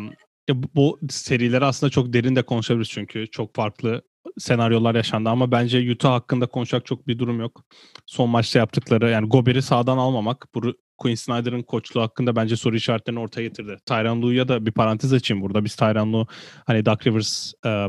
[0.74, 4.02] bu serileri aslında çok derin de konuşabiliriz çünkü çok farklı
[4.38, 7.64] senaryolar yaşandı ama bence Utah hakkında konuşacak çok bir durum yok.
[8.06, 13.20] Son maçta yaptıkları yani Gober'i sağdan almamak bu Quinn Snyder'ın koçluğu hakkında bence soru işaretlerini
[13.20, 13.76] ortaya getirdi.
[13.86, 15.64] Tyron Lue'ya da bir parantez açayım burada.
[15.64, 16.26] Biz Tyron Lue
[16.66, 17.88] hani Doug Rivers e,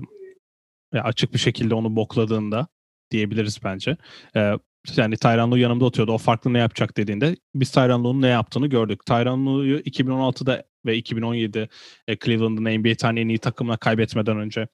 [0.99, 2.67] açık bir şekilde onu bokladığında
[3.11, 3.97] diyebiliriz bence.
[4.35, 4.53] E,
[4.97, 6.13] yani Tyron yanımda oturuyordu.
[6.13, 9.05] O farklı ne yapacak dediğinde biz Tyron ne yaptığını gördük.
[9.05, 11.69] Tyron Lue'yu 2016'da ve 2017
[12.07, 14.67] e, Cleveland'ın NBA tane en iyi takımına kaybetmeden önce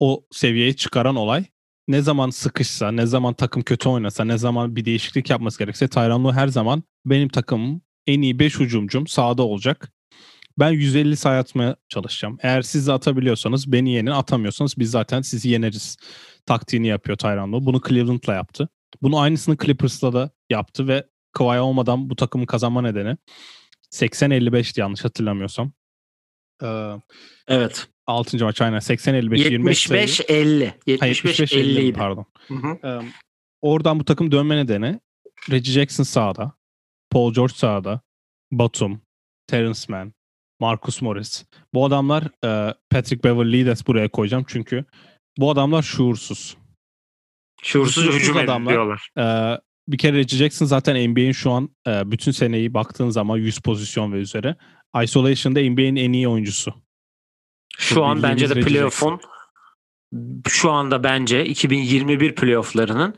[0.00, 1.44] o seviyeye çıkaran olay
[1.88, 6.34] ne zaman sıkışsa, ne zaman takım kötü oynasa, ne zaman bir değişiklik yapması gerekse Tyron
[6.34, 9.92] her zaman benim takımım en iyi 5 hücumcum sahada olacak.
[10.58, 12.38] Ben 150 sayı atmaya çalışacağım.
[12.42, 15.96] Eğer siz atabiliyorsanız beni yenin, atamıyorsanız biz zaten sizi yeneriz
[16.46, 17.66] taktiğini yapıyor Tyron Lue.
[17.66, 18.68] Bunu Cleveland'la yaptı.
[19.02, 23.16] Bunu aynısını Clippers'la da yaptı ve Kawhi olmadan bu takımın kazanma nedeni
[23.92, 25.72] 80-55'ti yanlış hatırlamıyorsam.
[26.62, 26.92] Ee,
[27.48, 27.88] evet.
[28.06, 28.44] 6.
[28.44, 30.06] maç aynen 80-55 25 sayı.
[30.06, 30.98] 75-50.
[31.00, 31.92] Hayır, 75-50 idi.
[31.92, 32.26] pardon.
[32.48, 32.88] Hı hı.
[32.88, 33.12] Ee,
[33.60, 35.00] oradan bu takım dönme nedeni
[35.50, 36.52] Reggie Jackson sağda,
[37.10, 38.00] Paul George sağda,
[38.52, 39.00] Batum,
[39.46, 40.12] Terence Mann,
[40.60, 41.44] Marcus Morris.
[41.74, 44.84] Bu adamlar e, Patrick Beverly'yi de buraya koyacağım çünkü
[45.38, 46.56] bu adamlar şuursuz.
[47.62, 48.72] Şuursuz Şuursuz hücum adamlar.
[48.72, 49.08] ediyorlar.
[49.18, 54.12] Ee, bir kere Reggie zaten NBA'in şu an e, bütün seneyi baktığın zaman 100 pozisyon
[54.12, 54.54] ve üzeri.
[55.02, 56.74] Isolation'da NBA'in en iyi oyuncusu.
[57.78, 59.20] Şu an bence de playoff'un
[60.48, 63.14] şu anda bence 2021 playoff'larının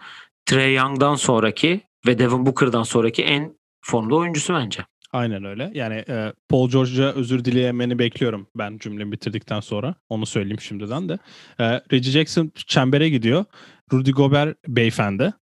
[0.46, 4.84] Trey Young'dan sonraki ve Devin Booker'dan sonraki en formda oyuncusu bence.
[5.12, 5.70] Aynen öyle.
[5.74, 9.94] Yani e, Paul George'a özür dileyemeni bekliyorum ben cümlemi bitirdikten sonra.
[10.08, 11.18] Onu söyleyeyim şimdiden de.
[11.58, 13.44] E, Reggie Jackson çembere gidiyor.
[13.92, 15.32] Rudy Gobert beyefendi.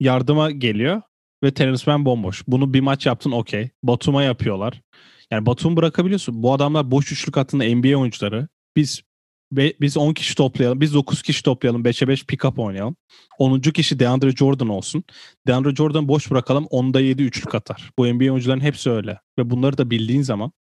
[0.00, 1.02] Yardıma geliyor
[1.42, 2.42] ve Terence Mann bomboş.
[2.48, 3.70] Bunu bir maç yaptın okey.
[3.82, 4.80] Batum'a yapıyorlar.
[5.30, 6.42] Yani Batum bırakabiliyorsun.
[6.42, 8.48] Bu adamlar boş üçlük hattında NBA oyuncuları.
[8.76, 9.02] Biz
[9.52, 10.80] be- biz 10 kişi toplayalım.
[10.80, 11.84] Biz 9 kişi toplayalım.
[11.84, 12.96] 5'e 5 pick-up oynayalım.
[13.38, 13.60] 10.
[13.60, 15.04] kişi DeAndre Jordan olsun.
[15.46, 17.90] DeAndre Jordan boş bırakalım 10'da 7 üçlük atar.
[17.98, 19.20] Bu NBA oyuncuların hepsi öyle.
[19.38, 20.52] Ve bunları da bildiğin zaman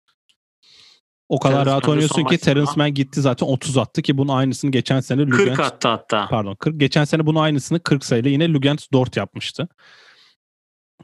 [1.30, 4.72] o kadar Terence rahat oynuyorsun ki Terence Mann gitti zaten 30 attı ki bunun aynısını
[4.72, 6.28] geçen sene 40 Lugans attı hatta.
[6.30, 9.68] pardon 40 geçen sene bunun aynısını 40 sayıyla yine Lugans Dort yapmıştı.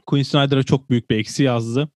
[0.06, 1.88] Quinn Snyder'a çok büyük bir eksi yazdı.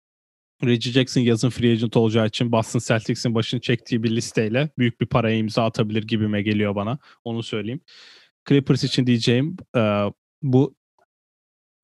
[0.64, 5.07] Reggie Jackson yazın free agent olacağı için Boston Celtics'in başını çektiği bir listeyle büyük bir
[5.07, 6.99] paraya imza atabilir gibime geliyor bana.
[7.25, 7.81] Onu söyleyeyim.
[8.49, 10.05] Clippers için diyeceğim e,
[10.42, 10.75] bu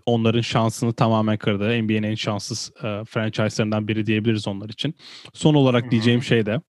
[0.07, 1.83] onların şansını tamamen kırdı.
[1.83, 4.95] NBA'nin en şanssız e, franchise'larından biri diyebiliriz onlar için.
[5.33, 6.61] Son olarak diyeceğim şey de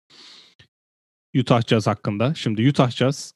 [1.37, 2.33] Utah Jazz hakkında.
[2.35, 3.33] Şimdi Utah Jazz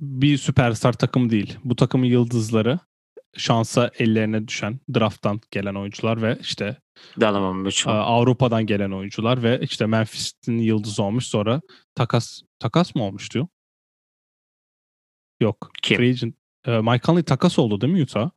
[0.00, 1.58] bir süperstar takım değil.
[1.64, 2.78] Bu takımın yıldızları
[3.36, 6.76] şansa ellerine düşen drafttan gelen oyuncular ve işte
[7.20, 7.90] Donovan e.
[7.90, 11.60] Avrupa'dan gelen oyuncular ve işte Memphis'in yıldızı olmuş sonra
[11.94, 13.48] takas takas mı olmuştu?
[15.40, 15.70] Yok.
[15.82, 15.96] Kim?
[15.96, 16.34] Free agent.
[16.66, 18.30] E, Mike Conley takas oldu değil mi Utah?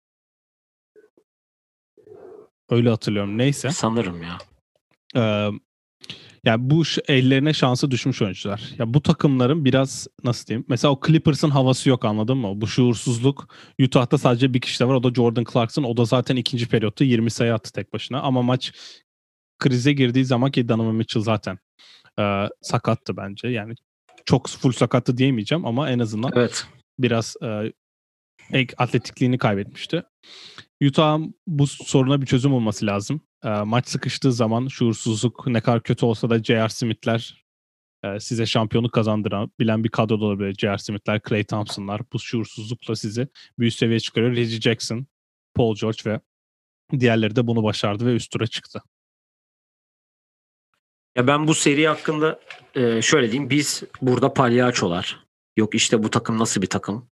[2.70, 3.38] Öyle hatırlıyorum.
[3.38, 3.70] Neyse.
[3.70, 4.38] Sanırım ya.
[5.16, 5.50] Ee,
[6.46, 8.62] yani bu ellerine şansı düşmüş oyuncular.
[8.78, 10.66] Ya bu takımların biraz nasıl diyeyim?
[10.70, 12.62] Mesela o Clippers'ın havası yok anladın mı?
[12.62, 13.48] Bu şuursuzluk
[13.82, 14.94] Utah'ta sadece bir kişi de var.
[14.94, 15.84] O da Jordan Clarkson.
[15.84, 18.22] O da zaten ikinci periyotta 20 sayı attı tek başına.
[18.22, 18.72] Ama maç
[19.60, 21.60] krize girdiği zaman ki Donovan Mitchell zaten
[22.20, 23.48] e, sakattı bence.
[23.48, 23.74] Yani
[24.26, 26.68] çok full sakattı diyemeyeceğim ama en azından Evet.
[27.00, 27.74] biraz e,
[28.78, 30.04] atletikliğini kaybetmişti.
[30.84, 33.22] Utah'ın bu soruna bir çözüm olması lazım.
[33.44, 36.70] E, maç sıkıştığı zaman şuursuzluk ne kadar kötü olsa da J.R.
[36.70, 37.46] Smith'ler
[38.04, 40.56] e, size şampiyonluk kazandırabilen bir kadro da olabilir.
[40.60, 40.78] J.R.
[40.78, 43.28] Smith'ler, Clay Thompson'lar bu şuursuzlukla sizi
[43.60, 44.36] bir üst seviyeye çıkarıyor.
[44.36, 45.06] Reggie Jackson,
[45.56, 46.20] Paul George ve
[47.00, 48.82] diğerleri de bunu başardı ve üst tura çıktı.
[51.16, 52.40] Ya ben bu seri hakkında
[52.76, 53.50] e, şöyle diyeyim.
[53.50, 55.20] Biz burada palyaçolar.
[55.58, 57.10] Yok işte bu takım nasıl bir takım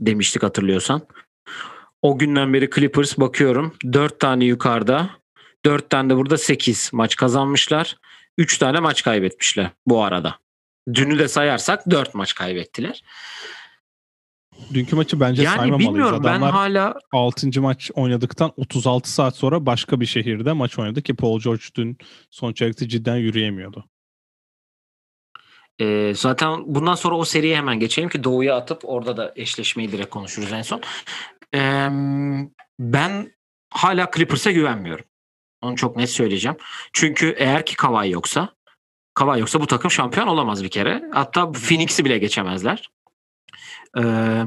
[0.00, 1.06] demiştik hatırlıyorsan.
[2.02, 3.76] O günden beri Clippers bakıyorum.
[3.92, 5.19] 4 tane yukarıda.
[5.64, 7.96] 4 tane de burada 8 maç kazanmışlar.
[8.38, 10.38] 3 tane maç kaybetmişler bu arada.
[10.94, 13.02] Dünü de sayarsak 4 maç kaybettiler.
[14.74, 15.90] Dünkü maçı bence Yani saymamalıyız.
[15.90, 17.60] bilmiyorum ben Adamlar hala 6.
[17.60, 21.98] maç oynadıktan 36 saat sonra başka bir şehirde maç oynadı ki Paul George dün
[22.30, 23.84] son çeyrekte cidden yürüyemiyordu.
[25.80, 30.10] Ee, zaten bundan sonra o seriye hemen geçelim ki Doğu'ya atıp orada da eşleşmeyi direkt
[30.10, 30.80] konuşuruz en son.
[31.54, 31.88] Ee,
[32.78, 33.32] ben
[33.70, 35.04] hala Clippers'a güvenmiyorum.
[35.62, 36.56] Onu çok net söyleyeceğim.
[36.92, 38.48] Çünkü eğer ki Kawhi yoksa
[39.14, 41.02] Kawhi yoksa bu takım şampiyon olamaz bir kere.
[41.12, 42.90] Hatta Phoenix'i bile geçemezler.
[43.98, 44.42] Ee,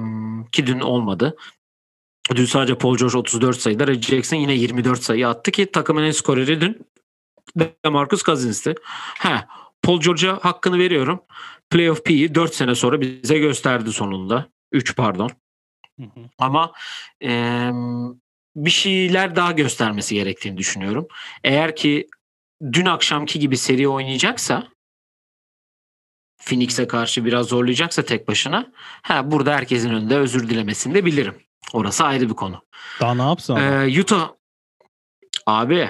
[0.52, 1.36] ki dün olmadı.
[2.36, 6.12] Dün sadece Paul George 34 sayıda, Reggie Jackson yine 24 sayı attı ki takımın en
[6.12, 6.88] skoreri dün
[7.58, 8.76] DeMarcus Cousins'ti.
[9.20, 9.46] He,
[9.82, 11.22] Paul George'a hakkını veriyorum.
[11.70, 14.46] Playoff P'yi 4 sene sonra bize gösterdi sonunda.
[14.72, 15.30] 3 pardon.
[16.00, 16.20] Hı hı.
[16.38, 16.72] Ama
[17.22, 17.72] eee,
[18.56, 21.08] bir şeyler daha göstermesi gerektiğini düşünüyorum.
[21.44, 22.08] Eğer ki
[22.72, 24.68] dün akşamki gibi seri oynayacaksa
[26.42, 31.36] Phoenix'e karşı biraz zorlayacaksa tek başına ha, burada herkesin önünde özür dilemesini de bilirim.
[31.74, 32.62] Orası ayrı bir konu.
[33.00, 33.56] Daha ne yapsın?
[33.56, 34.32] Ee, Utah
[35.46, 35.90] abi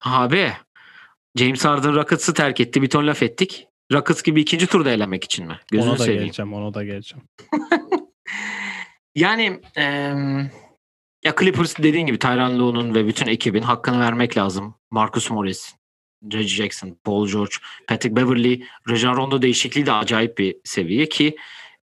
[0.00, 0.52] abi
[1.36, 2.82] James Harden Rockets'ı terk etti.
[2.82, 3.66] Bir ton laf ettik.
[3.92, 5.58] Rockets gibi ikinci turda elenmek için mi?
[5.70, 6.22] Gözünü ona da seveyim.
[6.22, 7.24] geleceğim, ona da geleceğim.
[9.14, 10.50] Yani em,
[11.24, 14.74] ya Clippers dediğin gibi Tyronn Lue'nun ve bütün ekibin hakkını vermek lazım.
[14.90, 15.74] Marcus Morris,
[16.32, 17.52] Reggie Jackson, Paul George,
[17.86, 21.36] Patrick Beverly, Rajon Rondo değişikliği de acayip bir seviye ki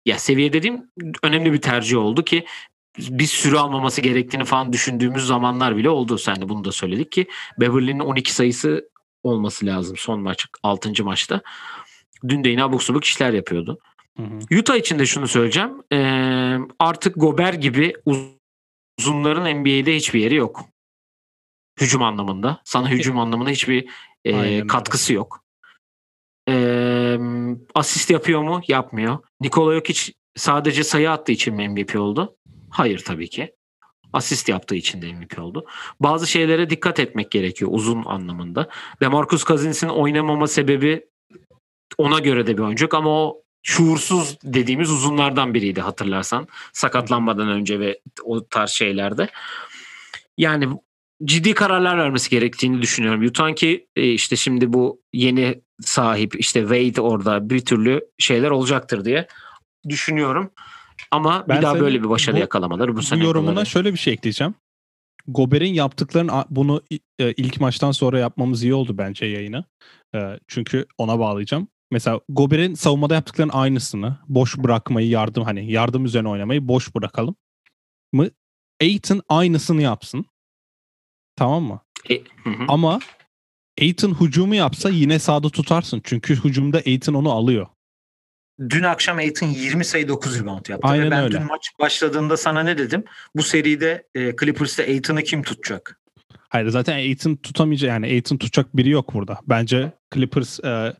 [0.05, 0.91] ya seviye dediğim
[1.23, 2.45] önemli bir tercih oldu ki
[2.99, 6.17] bir sürü almaması gerektiğini falan düşündüğümüz zamanlar bile oldu.
[6.17, 7.27] Sen de bunu da söyledik ki
[7.59, 8.89] Beverly'nin 12 sayısı
[9.23, 11.03] olması lazım son maç 6.
[11.03, 11.41] maçta.
[12.27, 13.79] Dün de yine abuk subuk işler yapıyordu.
[14.17, 14.59] Hı hı.
[14.59, 15.71] Utah için de şunu söyleyeceğim.
[15.91, 17.93] Ee, artık Gober gibi
[18.99, 20.65] uzunların NBA'de hiçbir yeri yok.
[21.79, 22.61] Hücum anlamında.
[22.63, 23.89] Sana hücum anlamında hiçbir
[24.25, 25.43] e, Aynen katkısı yok.
[26.49, 27.17] Ee,
[27.75, 28.61] asist yapıyor mu?
[28.67, 29.17] Yapmıyor.
[29.41, 32.35] Nikola Jokic sadece sayı attığı için mi MVP oldu?
[32.69, 33.55] Hayır tabii ki.
[34.13, 35.65] Asist yaptığı için de MVP oldu.
[35.99, 38.69] Bazı şeylere dikkat etmek gerekiyor uzun anlamında.
[39.01, 41.05] Demarcus Cousins'in oynamama sebebi
[41.97, 46.47] ona göre de bir oyuncu ama o şuursuz dediğimiz uzunlardan biriydi hatırlarsan.
[46.73, 49.29] Sakatlanmadan önce ve o tarz şeylerde.
[50.37, 50.69] Yani
[51.23, 53.21] ciddi kararlar vermesi gerektiğini düşünüyorum.
[53.23, 59.05] Yutan ki e, işte şimdi bu yeni sahip işte Wade orada bir türlü şeyler olacaktır
[59.05, 59.27] diye
[59.89, 60.51] düşünüyorum.
[61.11, 63.65] Ama Ben bir daha böyle bir başarı bu- yakalamaları bu, Bu sene yorumuna yapmaları.
[63.69, 64.55] şöyle bir şey ekleyeceğim.
[65.27, 66.81] Gober'in yaptıklarını bunu
[67.19, 69.65] e, ilk maçtan sonra yapmamız iyi oldu bence yayını.
[70.15, 71.67] E, Çünkü ona bağlayacağım.
[71.93, 77.35] Mesela Gober'in savunmada yaptıklarının aynısını boş bırakmayı yardım hani yardım üzerine oynamayı boş bırakalım
[78.13, 78.29] mı?
[78.81, 80.25] Aiton aynısını yapsın.
[81.35, 81.81] Tamam mı?
[82.09, 82.63] E, hı hı.
[82.67, 82.99] Ama
[83.81, 86.01] Aiton hücumu yapsa yine sağda tutarsın.
[86.03, 87.67] Çünkü hücumda Aiton onu alıyor.
[88.69, 90.87] Dün akşam Aiton 20 sayı 9 rebound yaptı.
[90.87, 91.39] Aynen Ve ben öyle.
[91.39, 93.03] dün maç başladığında sana ne dedim?
[93.35, 95.99] Bu seride e, Clippers'ta Aiton'u kim tutacak?
[96.49, 99.39] Hayır zaten Aiton tutamayacak yani Aiton tutacak biri yok burada.
[99.47, 100.93] Bence Clippers e,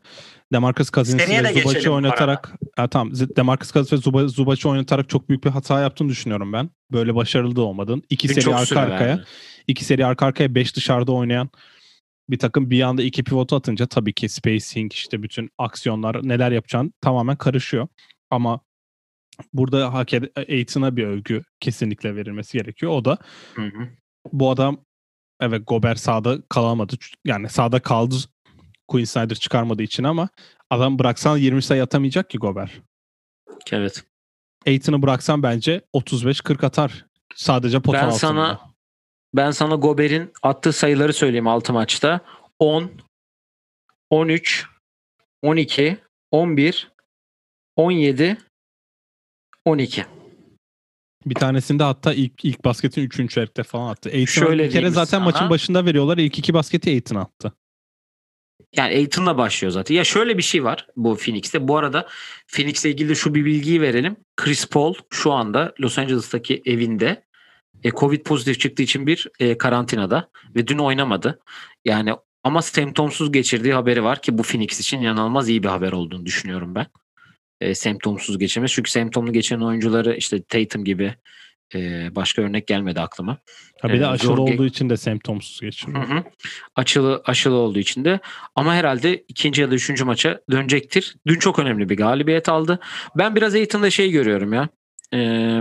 [0.52, 5.08] Demarcus Cousins Seneye de ve Zubac'ı oynatarak ha, tamam Demarcus Cousins ve Zuba, Zubac'ı oynatarak
[5.08, 6.70] çok büyük bir hata yaptığını düşünüyorum ben.
[6.92, 8.02] Böyle başarılı da olmadın.
[8.10, 9.08] İki seri arka arkaya.
[9.08, 9.24] verdi.
[9.68, 11.50] iki seri arka arkaya 5 dışarıda oynayan
[12.30, 16.92] bir takım bir anda iki pivotu atınca tabii ki spacing işte bütün aksiyonlar neler yapacağın
[17.00, 17.88] tamamen karışıyor.
[18.30, 18.60] Ama
[19.52, 20.10] burada hak
[20.48, 22.92] Aiton'a bir övgü kesinlikle verilmesi gerekiyor.
[22.92, 23.18] O da
[23.54, 23.88] Hı hı.
[24.32, 24.84] bu adam
[25.40, 26.96] evet Gober sağda kalamadı.
[27.24, 28.14] Yani sağda kaldı
[28.88, 30.28] Quinn Snyder çıkarmadığı için ama
[30.70, 32.70] adam bıraksan 20 sayı atamayacak ki Gober.
[33.72, 34.04] Evet.
[34.66, 37.06] Aiton'u bıraksan bence 35-40 atar.
[37.34, 38.18] Sadece pota Ben altında.
[38.18, 38.60] sana
[39.34, 42.20] ben sana Gober'in attığı sayıları söyleyeyim 6 maçta.
[42.58, 42.90] 10
[44.10, 44.66] 13
[45.42, 45.98] 12
[46.30, 46.92] 11
[47.76, 48.38] 17
[49.64, 50.06] 12.
[51.26, 53.30] Bir tanesinde hatta ilk ilk basketin 3.
[53.30, 54.08] çeyrekte falan attı.
[54.08, 55.24] Aiton Şöyle bir kere zaten sana.
[55.24, 56.18] maçın başında veriyorlar.
[56.18, 57.52] İlk iki basketi Aiton attı.
[58.76, 59.94] Yani Aiton'la başlıyor zaten.
[59.94, 61.68] Ya şöyle bir şey var bu Phoenix'te.
[61.68, 62.08] Bu arada
[62.48, 64.16] Phoenix'le ilgili de şu bir bilgiyi verelim.
[64.36, 67.24] Chris Paul şu anda Los Angeles'taki evinde
[67.84, 71.40] e, Covid pozitif çıktığı için bir e, karantinada ve dün oynamadı.
[71.84, 76.26] Yani ama semptomsuz geçirdiği haberi var ki bu Phoenix için inanılmaz iyi bir haber olduğunu
[76.26, 76.86] düşünüyorum ben.
[77.60, 78.74] E, semptomsuz geçirmesi.
[78.74, 81.14] Çünkü semptomlu geçiren oyuncuları işte Tatum gibi
[81.74, 83.38] e, başka örnek gelmedi aklıma.
[83.80, 86.08] Ha bir de Ee, aşırı zor ge- olduğu için de semptomsuz geçiriyor.
[86.08, 86.24] Hı hı.
[86.76, 88.20] Açılı aşılı olduğu için de
[88.54, 91.16] ama herhalde ikinci ya da üçüncü maça dönecektir.
[91.26, 92.78] Dün çok önemli bir galibiyet aldı.
[93.16, 94.68] Ben biraz Aiton'da şey görüyorum ya.
[95.14, 95.60] Ee,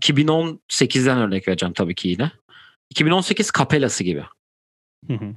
[0.00, 2.30] 2018'den örnek vereceğim tabii ki yine.
[2.90, 4.24] 2018 kapelası gibi.
[5.06, 5.36] Hı hı.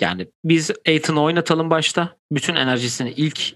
[0.00, 2.16] Yani biz Aiton'u oynatalım başta.
[2.32, 3.54] Bütün enerjisini ilk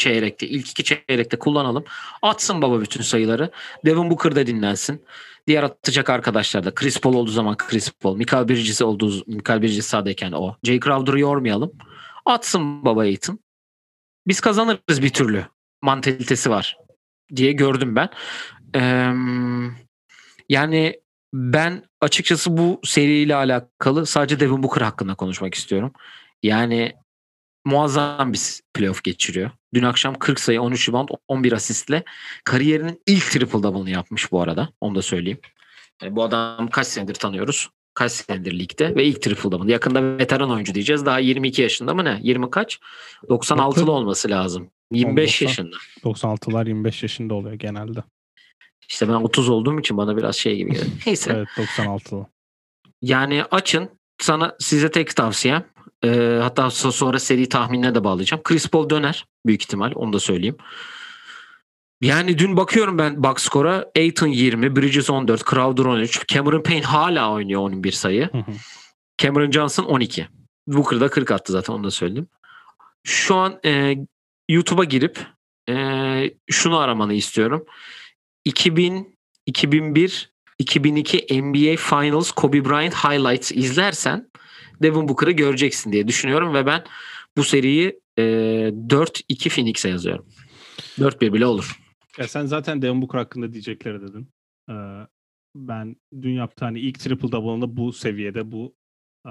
[0.00, 1.84] çeyrekte, ilk iki çeyrekte kullanalım.
[2.22, 3.50] Atsın baba bütün sayıları.
[3.84, 5.04] Devin Booker da dinlensin.
[5.46, 6.74] Diğer atacak arkadaşlar da.
[6.74, 8.16] Chris Paul olduğu zaman Chris Paul.
[8.16, 10.56] Michael Bridges olduğu Michael Bridges sahadayken o.
[10.64, 11.72] Jay Crowder'ı yormayalım.
[12.26, 13.38] Atsın baba Aiton.
[14.26, 15.46] Biz kazanırız bir türlü.
[15.82, 16.76] Mantalitesi var
[17.36, 18.08] diye gördüm ben.
[18.74, 19.14] Eee,
[20.48, 21.00] yani
[21.34, 25.92] ben açıkçası bu seriyle alakalı sadece Devin Booker hakkında konuşmak istiyorum.
[26.42, 26.92] Yani
[27.64, 29.50] muazzam bir playoff geçiriyor.
[29.74, 32.04] Dün akşam 40 sayı, 13 rebound, 11 asistle
[32.44, 34.68] kariyerinin ilk triple double'ını yapmış bu arada.
[34.80, 35.40] Onu da söyleyeyim.
[36.02, 37.68] Yani bu adam kaç senedir tanıyoruz?
[37.94, 39.72] Kaç senedir ligde ve ilk triple double.
[39.72, 41.06] Yakında veteran oyuncu diyeceğiz.
[41.06, 42.18] Daha 22 yaşında mı ne?
[42.22, 42.80] 20 kaç?
[43.28, 44.70] 96'lı olması lazım.
[44.92, 45.46] 25 90.
[45.46, 45.76] yaşında.
[46.04, 48.04] 96'lar 25 yaşında oluyor genelde.
[48.88, 50.86] İşte ben 30 olduğum için bana biraz şey gibi geliyor.
[51.06, 51.32] Neyse.
[51.36, 52.26] Evet 96'lı.
[53.02, 53.88] Yani açın.
[54.18, 55.64] Sana size tek tavsiyem.
[56.04, 58.42] E, hatta so- sonra seri tahminine de bağlayacağım.
[58.42, 59.92] Chris Paul döner büyük ihtimal.
[59.94, 60.56] Onu da söyleyeyim.
[62.00, 63.86] Yani dün bakıyorum ben box score'a.
[63.96, 66.28] Aiton 20, Bridges 14, Crowder 13.
[66.28, 68.28] Cameron Payne hala oynuyor 11 sayı.
[68.32, 68.52] Hı hı.
[69.18, 70.28] Cameron Johnson 12.
[70.66, 72.28] Booker da 40 attı zaten onu da söyleyeyim.
[73.04, 73.96] Şu an e,
[74.48, 75.26] YouTube'a girip
[75.68, 75.74] e,
[76.50, 77.64] şunu aramanı istiyorum.
[78.44, 84.30] 2000, 2001, 2002 NBA Finals Kobe Bryant Highlights izlersen
[84.82, 86.84] Devin Booker'ı göreceksin diye düşünüyorum ve ben
[87.36, 90.26] bu seriyi e, 4-2 Phoenix'e yazıyorum.
[90.98, 91.80] 4-1 bile olur.
[92.18, 94.28] Ya sen zaten Devin Booker hakkında diyecekleri dedin.
[94.70, 94.74] Ee,
[95.54, 98.74] ben dün yaptığı hani ilk triple double'ını bu seviyede bu
[99.26, 99.30] e,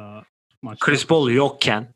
[0.62, 1.94] maçta Chris Paul yokken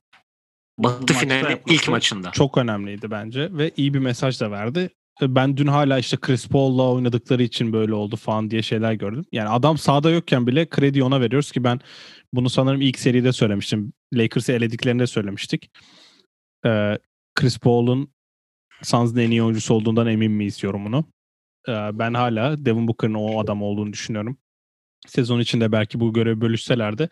[0.77, 2.31] Batı finali ilk maçında.
[2.31, 4.89] Çok önemliydi bence ve iyi bir mesaj da verdi.
[5.21, 9.25] E, Ben dün hala işte Chris Paul'la oynadıkları için böyle oldu falan diye şeyler gördüm.
[9.31, 11.79] Yani adam sahada yokken bile kredi ona veriyoruz ki ben
[12.33, 13.93] bunu sanırım ilk seride söylemiştim.
[14.13, 15.71] Lakers'ı elediklerinde söylemiştik.
[16.65, 16.97] Ee,
[17.35, 18.13] Chris Paul'un
[18.83, 21.05] Suns'ın en iyi oyuncusu olduğundan emin miyiz yorumunu.
[21.67, 24.37] Ee, ben hala Devin Booker'ın o adam olduğunu düşünüyorum.
[25.07, 27.09] Sezon içinde belki bu görevi bölüşselerdi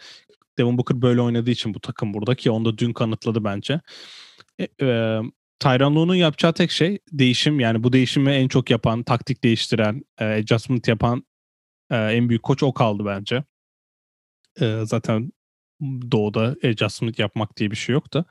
[0.57, 3.81] Devin Booker böyle oynadığı için bu takım burada ki onu da dün kanıtladı bence.
[4.81, 5.19] E,
[5.61, 7.59] Tyronn Lue'nun yapacağı tek şey değişim.
[7.59, 11.25] Yani bu değişimi en çok yapan, taktik değiştiren, e, adjustment yapan
[11.91, 13.43] e, en büyük koç o kaldı bence.
[14.61, 15.31] E, zaten
[16.11, 18.25] doğuda adjustment yapmak diye bir şey yok da.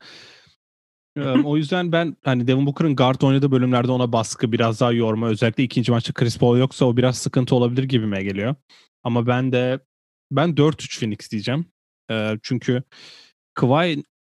[1.17, 5.27] E, o yüzden ben hani Devin Booker'ın guard oynadığı bölümlerde ona baskı biraz daha yorma.
[5.27, 8.55] Özellikle ikinci maçta Chris Paul yoksa o biraz sıkıntı olabilir gibime geliyor.
[9.03, 9.79] Ama ben de
[10.31, 11.65] ben 4-3 Phoenix diyeceğim.
[12.11, 12.83] E, çünkü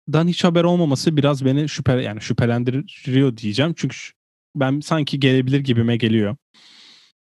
[0.05, 3.73] Kawhi'dan hiç haber olmaması biraz beni şüphe yani şüphelendiriyor diyeceğim.
[3.77, 3.97] Çünkü
[4.55, 6.35] ben sanki gelebilir gibime geliyor.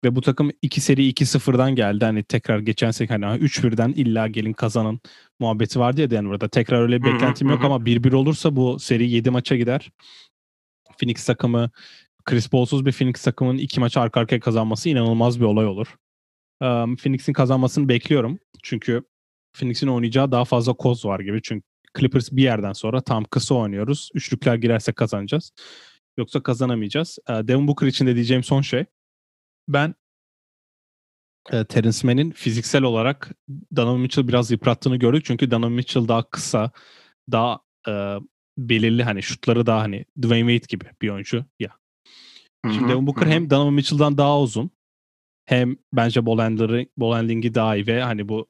[0.04, 2.04] Ve bu takım 2 seri 2-0'dan geldi.
[2.04, 5.00] Hani tekrar geçen sene hani 3-1'den illa gelin kazanın
[5.40, 6.48] muhabbeti vardı ya Denver'da.
[6.48, 9.90] Tekrar öyle bir beklentim yok ama 1-1 olursa bu seri 7 maça gider.
[10.98, 11.70] Phoenix takımı
[12.24, 15.86] Chris Paul'suz bir Phoenix takımının iki maçı arka arkaya kazanması inanılmaz bir olay olur.
[16.60, 18.38] Um, Phoenix'in kazanmasını bekliyorum.
[18.62, 19.02] Çünkü
[19.52, 21.42] Phoenix'in oynayacağı daha fazla koz var gibi.
[21.42, 21.64] Çünkü
[21.98, 24.10] Clippers bir yerden sonra tam kısa oynuyoruz.
[24.14, 25.52] Üçlükler girerse kazanacağız.
[26.18, 27.18] Yoksa kazanamayacağız.
[27.28, 28.84] Ee, Devin Booker için de diyeceğim son şey.
[29.68, 29.94] Ben
[31.52, 33.30] e, Terence Mann'in fiziksel olarak
[33.76, 35.24] Donovan Mitchell biraz yıprattığını gördük.
[35.24, 36.70] Çünkü Donovan Mitchell daha kısa,
[37.32, 38.16] daha e,
[38.58, 41.70] belirli hani şutları daha hani Dwayne Wade gibi bir oyuncu ya.
[42.64, 44.70] Şimdi hı, Devin Booker hı hem Donovan Mitchell'dan daha uzun
[45.46, 48.48] hem bence ball handling'i daha iyi ve hani bu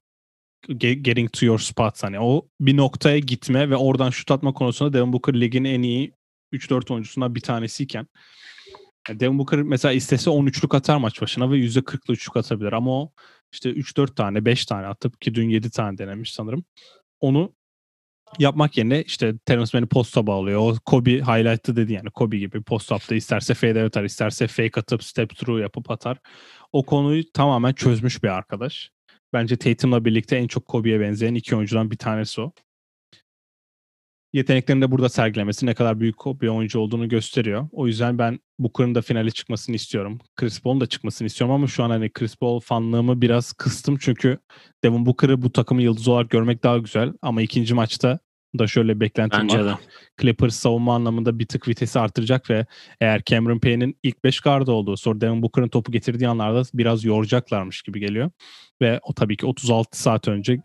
[0.78, 5.12] getting to your spots hani o bir noktaya gitme ve oradan şut atma konusunda Devin
[5.12, 6.12] Booker ligin en iyi
[6.52, 8.06] 3-4 oyuncusundan bir tanesiyken
[9.08, 13.12] Devin Booker mesela istese 13'lük atar maç başına ve %40'lı üçlük atabilir ama o
[13.52, 16.64] işte 3-4 tane 5 tane atıp ki dün 7 tane denemiş sanırım.
[17.20, 17.54] Onu
[18.38, 20.60] yapmak yerine işte Terence Mann'i posta bağlıyor.
[20.60, 25.04] O Kobe highlight'ı dedi yani Kobe gibi post up'ta isterse fade atar, isterse fake atıp
[25.04, 26.18] step through yapıp atar.
[26.72, 28.90] O konuyu tamamen çözmüş bir arkadaş.
[29.36, 32.52] Bence Tatum'la birlikte en çok Kobe'ye benzeyen iki oyuncudan bir tanesi o.
[34.32, 37.68] Yeteneklerini de burada sergilemesi ne kadar büyük bir oyuncu olduğunu gösteriyor.
[37.72, 40.18] O yüzden ben Booker'ın da finale çıkmasını istiyorum.
[40.36, 44.38] Chris Paul'un da çıkmasını istiyorum ama şu an hani Chris Paul fanlığımı biraz kıstım çünkü
[44.84, 48.18] Devin Booker'ı bu takımın yıldızı olarak görmek daha güzel ama ikinci maçta
[48.58, 49.66] da şöyle beklentim Bence var.
[49.66, 49.78] de.
[50.20, 52.66] Clippers savunma anlamında bir tık vitesi artıracak ve
[53.00, 57.82] eğer Cameron Payne'in ilk 5 gardı olduğu sonra Devin Booker'ın topu getirdiği anlarda biraz yoracaklarmış
[57.82, 58.30] gibi geliyor.
[58.82, 60.62] Ve o tabii ki 36 saat önce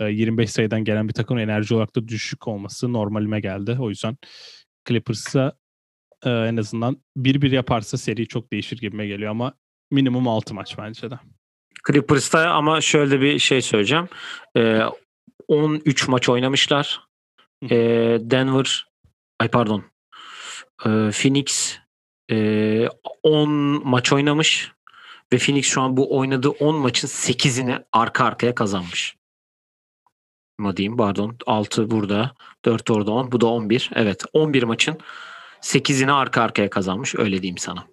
[0.00, 3.76] e, 25 sayıdan gelen bir takımın enerji olarak da düşük olması normalime geldi.
[3.80, 4.16] O yüzden
[4.88, 5.52] Clippers'a
[6.24, 9.54] e, en azından 1-1 yaparsa seri çok değişir gibime geliyor ama
[9.90, 11.14] minimum 6 maç bence de.
[11.86, 14.08] Clippers'ta ama şöyle bir şey söyleyeceğim.
[14.56, 14.80] Ee,
[15.48, 17.05] 13 maç oynamışlar.
[17.62, 18.86] Ee, Denver
[19.40, 19.84] ay pardon.
[20.86, 21.78] Ee, Phoenix
[22.30, 22.88] e,
[23.22, 23.48] 10
[23.88, 24.72] maç oynamış
[25.32, 29.16] ve Phoenix şu an bu oynadığı 10 maçın 8'ini arka arkaya kazanmış.
[30.58, 34.98] Ama diyeyim pardon 6 burada 4 orada 10 bu da 11 evet 11 maçın
[35.60, 37.86] 8'ini arka arkaya kazanmış öyle diyeyim sana.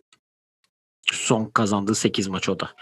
[1.12, 2.76] Son kazandığı 8 maç o da.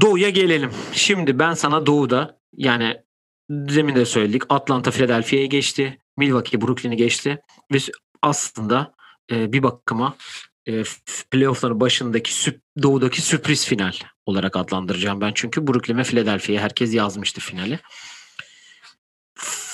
[0.00, 0.72] Doğu'ya gelelim.
[0.92, 3.05] Şimdi ben sana Doğu'da yani
[3.50, 5.98] demin de söyledik Atlanta Philadelphia'ya geçti.
[6.16, 7.42] Milwaukee Brooklyn'i geçti.
[7.72, 7.78] Ve
[8.22, 8.94] aslında
[9.30, 10.16] e, bir bakıma
[10.68, 10.82] e,
[11.30, 13.92] playoff'ların başındaki süp, Doğu'daki sürpriz final
[14.26, 15.32] olarak adlandıracağım ben.
[15.34, 17.78] Çünkü Brooklyn ve Philadelphia'ya herkes yazmıştı finali.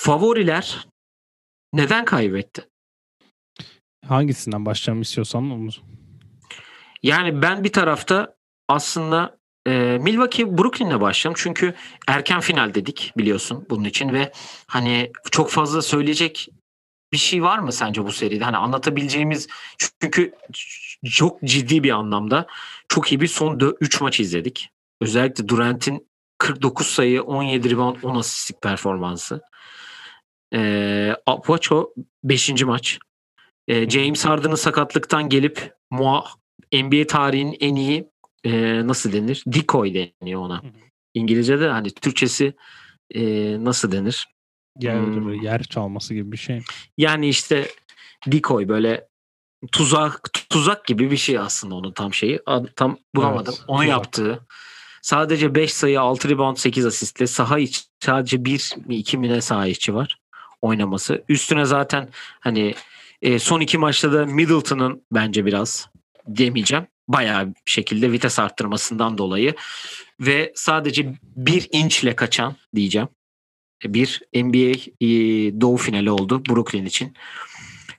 [0.05, 0.87] Favoriler
[1.73, 2.69] neden kaybetti?
[4.07, 5.69] Hangisinden başlayalım istiyorsan onu.
[7.03, 8.37] Yani ben bir tarafta
[8.69, 11.40] aslında e, Milwaukee Brooklyn'le başlayalım.
[11.42, 11.75] Çünkü
[12.09, 14.33] erken final dedik biliyorsun bunun için ve
[14.66, 16.48] hani çok fazla söyleyecek
[17.12, 18.44] bir şey var mı sence bu seride?
[18.44, 19.48] Hani anlatabileceğimiz
[20.01, 20.33] çünkü
[21.11, 22.46] çok ciddi bir anlamda
[22.88, 24.70] çok iyi bir son 3 maç izledik.
[25.01, 29.41] Özellikle Durant'in 49 sayı, 17 rebound, 10 asistlik performansı.
[30.55, 32.64] Ee, Apocho 5.
[32.64, 32.99] maç.
[33.68, 35.74] Ee, James Harden'ın sakatlıktan gelip
[36.72, 38.12] NBA tarihinin en iyi
[38.45, 38.51] e,
[38.86, 39.43] nasıl denir?
[39.47, 40.62] Decoy deniyor ona.
[40.62, 40.70] Hı hı.
[41.14, 42.55] İngilizce'de hani Türkçesi
[43.14, 43.22] e,
[43.64, 44.28] nasıl denir?
[44.80, 45.43] Yer, Hmm.
[45.43, 46.62] yer çalması gibi bir şey.
[46.99, 47.68] Yani işte
[48.26, 49.09] decoy böyle
[49.72, 52.40] tuzak tuzak gibi bir şey aslında onun tam şeyi.
[52.76, 53.55] Tam bulamadım.
[53.59, 54.47] Evet, Onu yaptığı.
[55.03, 59.40] Sadece 5 sayı, 6 rebound, 8 asistle saha içi sadece 1 mi 2 mi ne
[59.40, 60.18] saha içi var.
[60.62, 61.24] oynaması.
[61.28, 62.09] Üstüne zaten
[62.40, 62.74] hani
[63.22, 65.88] e, son iki maçta da Middleton'ın bence biraz
[66.26, 66.86] demeyeceğim.
[67.09, 69.55] Bayağı bir şekilde vites arttırmasından dolayı
[70.20, 73.09] ve sadece bir inçle kaçan diyeceğim.
[73.84, 75.09] Bir NBA e,
[75.61, 77.14] doğu finali oldu Brooklyn için.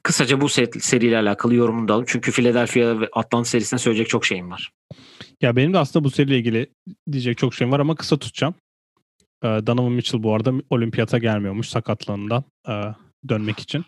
[0.03, 2.05] Kısaca bu seriyle alakalı yorumumu da alalım.
[2.09, 4.71] Çünkü Philadelphia ve Atlanta serisine söyleyecek çok şeyim var.
[5.41, 6.67] Ya benim de aslında bu seriyle ilgili
[7.11, 8.55] diyecek çok şeyim var ama kısa tutacağım.
[9.43, 12.73] Ee, Donovan Mitchell bu arada olimpiyata gelmiyormuş sakatlığından e,
[13.29, 13.85] dönmek için.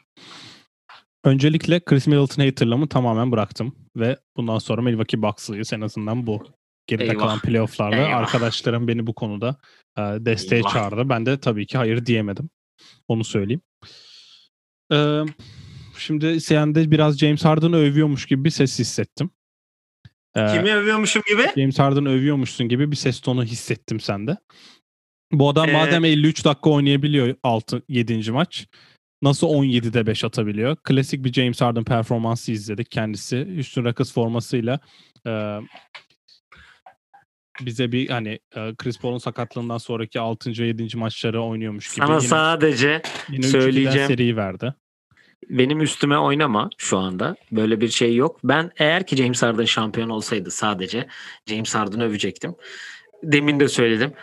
[1.25, 6.43] Öncelikle Chris Middleton haterlamı tamamen bıraktım ve bundan sonra Milwaukee Bucks'lıyız en azından bu.
[6.87, 7.19] Geride Eyvah.
[7.19, 8.17] kalan playofflarda Eyvah.
[8.17, 9.55] arkadaşlarım beni bu konuda
[9.97, 10.73] e, desteğe Eyvah.
[10.73, 11.09] çağırdı.
[11.09, 12.49] Ben de tabii ki hayır diyemedim.
[13.07, 13.61] Onu söyleyeyim.
[14.93, 15.21] Ee,
[15.97, 19.29] şimdi sen de biraz James Harden'ı övüyormuş gibi bir ses hissettim.
[20.35, 21.61] Ee, Kimi övüyormuşum gibi?
[21.61, 24.37] James Harden'ı övüyormuşsun gibi bir ses tonu hissettim sende.
[25.31, 28.31] Bu adam Ee, madem 53 dakika oynayabiliyor 6 7.
[28.31, 28.67] maç
[29.25, 30.75] nasıl 17'de 5 atabiliyor?
[30.75, 33.47] Klasik bir James Harden performansı izledik kendisi.
[33.55, 34.79] Houston Rockets formasıyla
[35.27, 35.59] e,
[37.61, 40.49] bize bir hani e, Chris Paul'un sakatlığından sonraki 6.
[40.49, 40.97] 7.
[40.97, 42.05] maçları oynuyormuş gibi.
[42.05, 44.07] Sana yine, sadece yine 3-2'den söyleyeceğim.
[44.07, 44.73] seriyi verdi.
[45.49, 47.35] benim üstüme oynama şu anda.
[47.51, 48.39] Böyle bir şey yok.
[48.43, 51.07] Ben eğer ki James Harden şampiyon olsaydı sadece
[51.47, 52.55] James Harden'ı övecektim.
[53.23, 54.13] Demin de söyledim.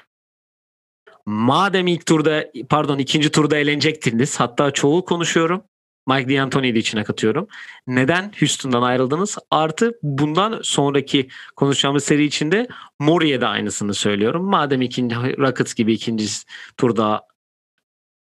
[1.27, 5.65] Madem ilk turda pardon ikinci turda elenecektiniz hatta çoğu konuşuyorum.
[6.09, 7.49] Mike D'Antoni'yi de içine katıyorum.
[7.87, 9.39] Neden Houston'dan ayrıldınız?
[9.51, 12.69] Artı bundan sonraki konuşacağımız seri içinde
[12.99, 14.45] Murray'e de aynısını söylüyorum.
[14.45, 16.27] Madem ikinci Rockets gibi ikinci
[16.77, 17.27] turda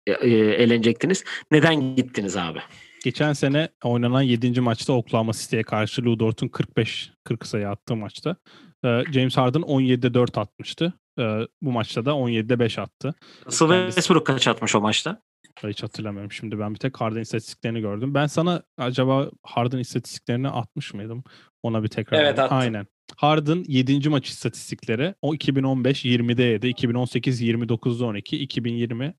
[0.06, 1.24] e, e, elenecektiniz.
[1.50, 2.58] Neden gittiniz abi?
[3.04, 4.60] Geçen sene oynanan 7.
[4.60, 8.36] maçta Oklahoma City'ye karşı Lou Dort'un 45 40 sayı attığı maçta
[8.84, 10.92] e, James Harden 17'de 4 atmıştı.
[11.18, 11.22] E,
[11.62, 13.14] Bu maçta da 17'de 5 attı.
[13.46, 15.22] Russell Kendisi- Westbrook kaç atmış o maçta?
[15.66, 18.14] Hiç hatırlamıyorum şimdi ben bir tek Harden istatistiklerini gördüm.
[18.14, 21.24] Ben sana acaba Harden istatistiklerini atmış mıydım?
[21.62, 22.22] Ona bir tekrar.
[22.22, 22.56] Evet, attın.
[22.56, 22.86] Aynen.
[23.16, 24.08] Harden 7.
[24.08, 29.14] maç istatistikleri o 2015 20'de 7, 2018 29'da 12, 2020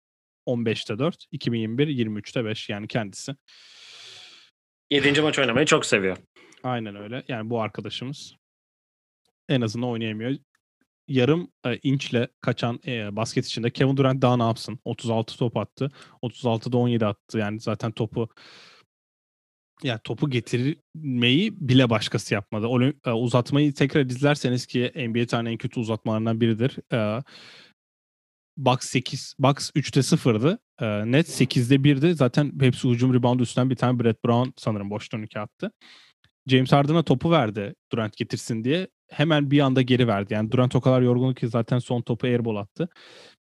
[0.48, 3.36] 15'te 4, 2021 23'te 5 yani kendisi.
[4.92, 5.22] 7.
[5.22, 6.18] maç oynamayı çok seviyor.
[6.64, 7.24] Aynen öyle.
[7.28, 8.36] Yani bu arkadaşımız
[9.50, 10.36] en azından oynayamıyor.
[11.08, 14.80] Yarım e, inçle kaçan e, basket içinde Kevin Durant daha ne yapsın?
[14.86, 15.92] 36 top attı.
[16.22, 17.38] 36'da 17 attı.
[17.38, 18.30] Yani zaten topu
[19.84, 22.66] yani topu getirmeyi bile başkası yapmadı.
[22.66, 26.94] Olim- e, uzatmayı tekrar izlerseniz ki NBA tane en kötü uzatmalarından biridir.
[26.94, 27.24] E,
[28.58, 30.60] Bucks 8, Bucks 3'te 0'dı.
[30.82, 32.14] E, net 8'de 1'di.
[32.14, 35.72] Zaten hepsi hücum reboundu üstten bir tane Brett Brown sanırım boş dönük attı.
[36.50, 38.88] James Harden'a topu verdi Durant getirsin diye.
[39.10, 40.34] Hemen bir anda geri verdi.
[40.34, 42.90] Yani Durant o kadar yorgun ki zaten son topu airball attı.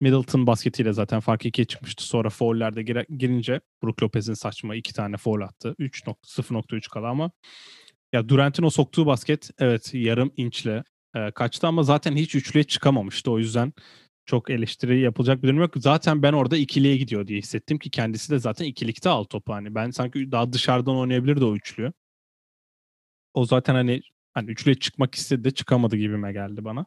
[0.02, 2.04] Middleton basketiyle zaten fark 2'ye çıkmıştı.
[2.04, 5.76] Sonra faullerde girince Brook Lopez'in saçma iki tane foul attı.
[5.80, 7.32] 3 nok- 0.3 kala ama
[8.14, 10.84] ya Durant'in o soktuğu basket evet yarım inçle
[11.16, 13.32] e, kaçtı ama zaten hiç üçlüye çıkamamıştı.
[13.32, 13.74] O yüzden
[14.26, 15.74] çok eleştiri yapılacak bir durum yok.
[15.78, 19.54] Zaten ben orada ikiliye gidiyor diye hissettim ki kendisi de zaten ikilikte al topu.
[19.54, 21.92] Hani ben sanki daha dışarıdan oynayabilirdi o üçlüyü.
[23.40, 24.02] O zaten hani
[24.34, 26.86] hani üçlüye çıkmak istedi de çıkamadı gibime geldi bana.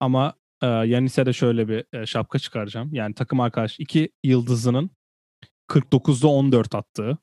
[0.00, 2.94] Ama e, Yanis'e de şöyle bir e, şapka çıkaracağım.
[2.94, 4.90] Yani takım arkadaş iki yıldızının
[5.68, 7.18] 49'da 14 attığı.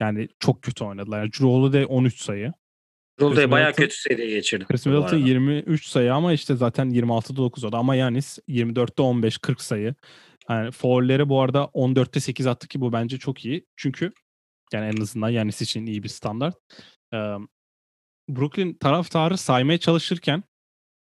[0.00, 1.18] Yani çok kötü oynadılar.
[1.18, 2.52] Yani Drew Holiday 13 sayı.
[3.20, 4.64] Rulde bayağı Middleton- kötü seriye geçirdi.
[4.64, 5.28] Chris Middleton arada.
[5.28, 7.76] 23 sayı ama işte zaten 26'da 9 oldu.
[7.76, 9.94] Ama Yanis 24'te 15, 40 sayı.
[10.50, 13.66] Yani foul'leri bu arada 14'te 8 attı ki bu bence çok iyi.
[13.76, 14.12] Çünkü
[14.72, 16.56] yani en azından Yanis için iyi bir standart.
[17.14, 17.36] Ee,
[18.28, 20.42] Brooklyn taraftarı saymaya çalışırken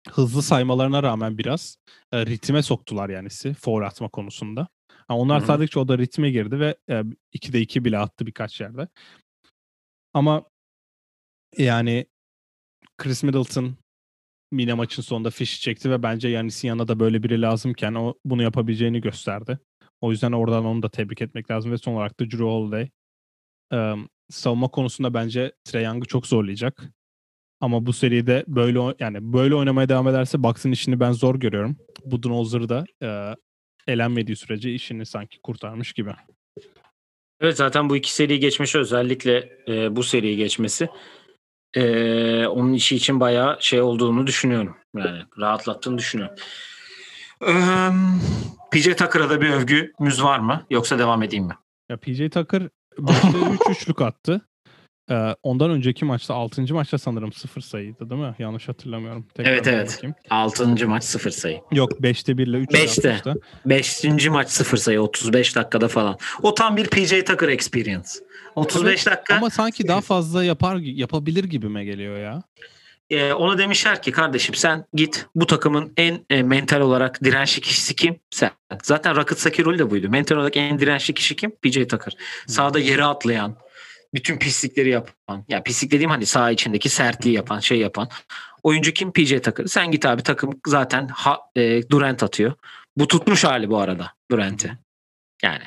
[0.09, 1.77] hızlı saymalarına rağmen biraz
[2.11, 4.67] e, ritme soktular Yanis'i foul atma konusunda.
[5.07, 5.47] Ha, onlar Hı hı.
[5.47, 7.03] saydıkça o da ritme girdi ve e,
[7.33, 8.87] 2'de 2 bile attı birkaç yerde.
[10.13, 10.43] Ama
[11.57, 12.05] yani
[12.97, 13.77] Chris Middleton
[14.51, 18.43] Mine maçın sonunda fişi çekti ve bence Yanis'in yanına da böyle biri lazımken o bunu
[18.43, 19.59] yapabileceğini gösterdi.
[20.01, 22.89] O yüzden oradan onu da tebrik etmek lazım ve son olarak da Drew Holiday.
[23.73, 23.95] Ee,
[24.29, 26.83] savunma konusunda bence Trae Young'ı çok zorlayacak.
[27.61, 31.77] Ama bu seride böyle yani böyle oynamaya devam ederse Bucks'ın işini ben zor görüyorum.
[32.05, 33.35] Budenholzer da e,
[33.87, 36.11] elenmediği sürece işini sanki kurtarmış gibi.
[37.41, 40.89] Evet zaten bu iki seriyi geçmesi özellikle e, bu seriyi geçmesi
[41.73, 44.77] e, onun işi için bayağı şey olduğunu düşünüyorum.
[44.97, 46.35] Yani rahatlattığını düşünüyorum.
[47.47, 47.91] Eee,
[48.71, 50.65] PJ Tucker'a da bir övgümüz var mı?
[50.69, 51.53] Yoksa devam edeyim mi?
[51.89, 53.27] Ya PJ Tucker başta
[53.69, 54.41] 3 üçlük attı.
[55.09, 56.73] Ee, ondan önceki maçta 6.
[56.73, 58.35] maçta sanırım 0 sayıydı değil mi?
[58.39, 59.27] Yanlış hatırlamıyorum.
[59.33, 59.93] Tekrar Evet, evet.
[59.97, 60.15] bakayım.
[60.29, 60.87] 6.
[60.87, 61.61] maç 0 sayı.
[61.71, 63.09] Yok 5'te 1 ile 3 Beşte.
[63.13, 63.41] atmıştı.
[63.65, 64.03] 5.
[64.29, 66.17] maç 0 sayı 35 dakikada falan.
[66.41, 68.09] O tam bir PJ Tucker experience.
[68.55, 69.35] 35 dakika.
[69.35, 72.43] Ama sanki daha fazla yapar yapabilir gibime geliyor ya.
[73.09, 77.95] Ee, ona demişler ki kardeşim sen git bu takımın en e, mental olarak dirençli kişisi
[77.95, 78.19] kim?
[78.29, 78.51] Sen.
[78.83, 80.09] Zaten Rockets'taki rolü de buydu.
[80.09, 81.51] Mental olarak en dirençli kişi kim?
[81.51, 82.13] PJ Tucker.
[82.47, 83.55] Sahada yere atlayan,
[84.13, 85.45] bütün pislikleri yapan.
[85.47, 88.09] Ya pislik dediğim hani saha içindeki sertliği yapan, şey yapan.
[88.63, 89.11] Oyuncu kim?
[89.11, 89.65] PJ Tucker.
[89.65, 92.53] Sen git abi takım zaten ha, e, Durant atıyor.
[92.97, 94.77] Bu tutmuş hali bu arada Durant'i.
[95.43, 95.63] Yani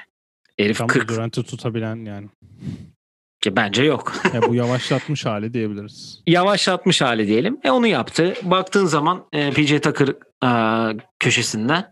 [0.58, 1.08] herif Tam 40.
[1.08, 2.28] Durant'ı tutabilen yani.
[3.40, 4.12] Ki bence yok.
[4.34, 6.22] Ya bu yavaşlatmış hali diyebiliriz.
[6.26, 7.58] yavaşlatmış hali diyelim.
[7.64, 8.34] E onu yaptı.
[8.42, 10.08] Baktığın zaman e, PJ Tucker
[10.44, 10.50] e,
[11.18, 11.90] köşesinden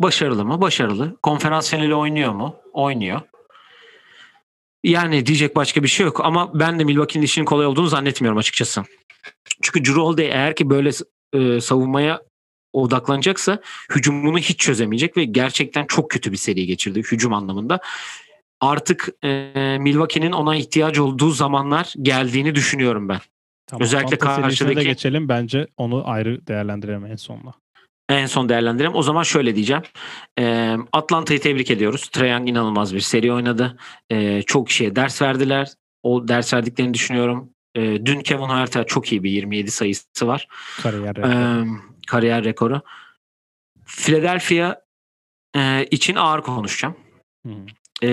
[0.00, 0.60] başarılı mı?
[0.60, 1.16] Başarılı.
[1.22, 2.56] Konferans finali oynuyor mu?
[2.72, 3.20] Oynuyor.
[4.86, 8.82] Yani diyecek başka bir şey yok ama ben de Milwaukee'nin işinin kolay olduğunu zannetmiyorum açıkçası.
[9.62, 10.90] Çünkü Drew Holiday eğer ki böyle
[11.32, 12.22] e, savunmaya
[12.72, 13.60] odaklanacaksa
[13.94, 17.80] hücumunu hiç çözemeyecek ve gerçekten çok kötü bir seri geçirdi hücum anlamında.
[18.60, 23.20] Artık e, Milwaukee'nin ona ihtiyacı olduğu zamanlar geldiğini düşünüyorum ben.
[23.66, 25.28] Tamam, Özellikle karşıdaki- geçelim.
[25.28, 27.54] Bence onu ayrı değerlendirelim en sonunda.
[28.08, 28.94] En son değerlendirelim.
[28.94, 29.82] O zaman şöyle diyeceğim.
[30.38, 32.08] Ee, Atlanta'yı tebrik ediyoruz.
[32.08, 33.76] Trae Young inanılmaz bir seri oynadı.
[34.10, 35.68] Ee, çok kişiye ders verdiler.
[36.02, 37.50] O ders verdiklerini düşünüyorum.
[37.74, 40.48] Ee, dün Kevin Huerter çok iyi bir 27 sayısı var.
[40.82, 41.16] Kariyer.
[41.16, 41.64] Ee,
[42.06, 42.80] kariyer rekoru.
[43.86, 44.76] Philadelphia
[45.56, 46.96] e, için ağır konuşacağım.
[47.46, 47.52] Hı.
[48.02, 48.08] E,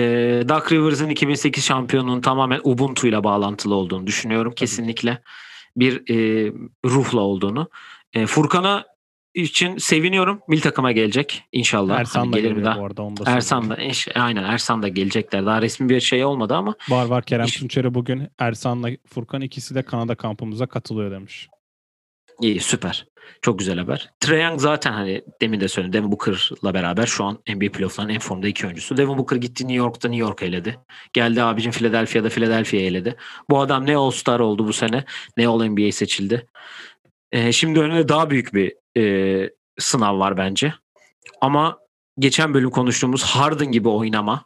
[0.48, 4.52] Doug Rivers'ın 2008 şampiyonunun tamamen Ubuntu ile bağlantılı olduğunu düşünüyorum.
[4.56, 5.22] Kesinlikle
[5.76, 6.52] bir e,
[6.84, 7.68] ruhla olduğunu.
[8.12, 8.84] E, Furkan'a
[9.34, 10.40] için seviniyorum.
[10.48, 11.98] Mil takıma gelecek inşallah.
[11.98, 12.80] Ersan Hani da gelir mi daha?
[12.80, 13.02] bu arada.
[13.02, 13.78] Onu da Ersan da
[14.14, 15.46] aynen Ersan da gelecekler.
[15.46, 19.74] Daha resmi bir şey olmadı ama Var var Kerem İş- Tunçer'e bugün Ersan'la Furkan ikisi
[19.74, 21.48] de Kanada kampımıza katılıyor demiş.
[22.40, 23.06] iyi süper.
[23.42, 24.10] Çok güzel haber.
[24.20, 25.92] Trae zaten hani demin de söyledim.
[25.92, 28.96] Devin Booker'la beraber şu an NBA playoff'ların en formda iki oyuncusu.
[28.96, 30.78] Devin Booker gitti New York'ta New York eledi.
[31.12, 33.16] Geldi abicim Philadelphia'da Philadelphia eledi.
[33.50, 35.04] Bu adam ne All-Star oldu bu sene
[35.36, 36.46] ne All-NBA seçildi.
[37.32, 40.74] Ee, şimdi önünde daha büyük bir e, sınav var bence.
[41.40, 41.78] Ama
[42.18, 44.44] geçen bölüm konuştuğumuz Harden gibi oynama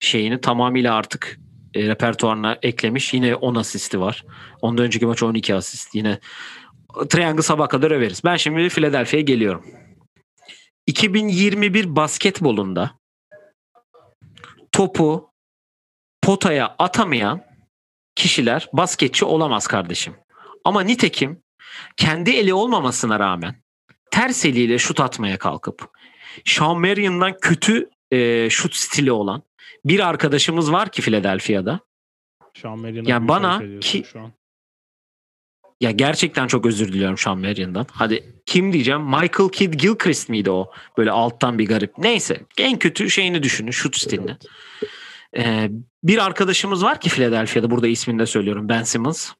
[0.00, 1.40] şeyini tamamıyla artık
[1.74, 3.14] e, repertuarına eklemiş.
[3.14, 4.24] Yine 10 asisti var.
[4.62, 5.94] Ondan önceki maç 12 asist.
[5.94, 6.20] Yine
[7.08, 8.24] Triangle sabah kadar överiz.
[8.24, 9.66] Ben şimdi Philadelphia'ya geliyorum.
[10.86, 12.90] 2021 basketbolunda
[14.72, 15.30] topu
[16.22, 17.44] potaya atamayan
[18.14, 20.16] kişiler basketçi olamaz kardeşim.
[20.64, 21.42] Ama nitekim
[21.96, 23.62] kendi eli olmamasına rağmen
[24.10, 25.88] ters eliyle şut atmaya kalkıp
[26.44, 29.42] Sean Marion'dan kötü e, şut stili olan
[29.84, 31.80] bir arkadaşımız var ki Philadelphia'da.
[32.54, 34.32] Şu an Marion'a Ya büyük bana ki- şu an.
[35.80, 37.86] Ya gerçekten çok özür diliyorum Sean Marion'dan.
[37.92, 39.02] Hadi kim diyeceğim?
[39.02, 40.72] Michael Kidd Gilchrist miydi o?
[40.98, 41.98] Böyle alttan bir garip.
[41.98, 42.40] Neyse.
[42.58, 43.70] En kötü şeyini düşünün.
[43.70, 44.30] Şut stilini.
[44.30, 45.46] Evet.
[45.46, 45.70] Ee,
[46.02, 47.70] bir arkadaşımız var ki Philadelphia'da.
[47.70, 48.68] Burada ismini de söylüyorum.
[48.68, 49.32] Ben Simmons.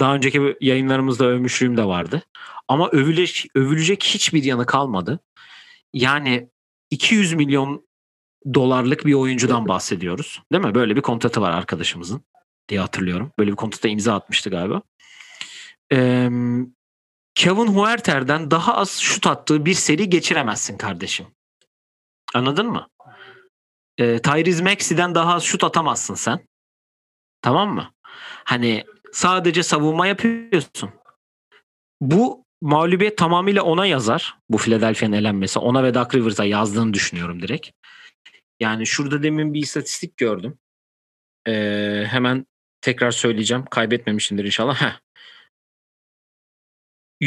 [0.00, 2.22] Daha önceki yayınlarımızda övmüşlüğüm de vardı.
[2.68, 5.20] Ama övülecek, övülecek hiçbir yanı kalmadı.
[5.92, 6.48] Yani
[6.90, 7.88] 200 milyon
[8.54, 10.42] dolarlık bir oyuncudan bahsediyoruz.
[10.52, 10.74] Değil mi?
[10.74, 12.24] Böyle bir kontratı var arkadaşımızın
[12.68, 13.32] diye hatırlıyorum.
[13.38, 14.82] Böyle bir kontrata imza atmıştı galiba.
[15.92, 16.30] Ee,
[17.34, 21.26] Kevin Huerter'den daha az şut attığı bir seri geçiremezsin kardeşim.
[22.34, 22.88] Anladın mı?
[23.98, 26.46] Ee, Tyrese Maxey'den daha az şut atamazsın sen.
[27.42, 27.92] Tamam mı?
[28.44, 30.90] Hani sadece savunma yapıyorsun.
[32.00, 34.36] Bu mağlubiyet tamamıyla ona yazar.
[34.50, 35.58] Bu Philadelphia'nın elenmesi.
[35.58, 37.70] Ona ve Doug Rivers'a yazdığını düşünüyorum direkt.
[38.60, 40.58] Yani şurada demin bir istatistik gördüm.
[41.46, 42.46] Ee, hemen
[42.80, 43.64] tekrar söyleyeceğim.
[43.64, 44.82] Kaybetmemişimdir inşallah.
[44.82, 45.00] Heh.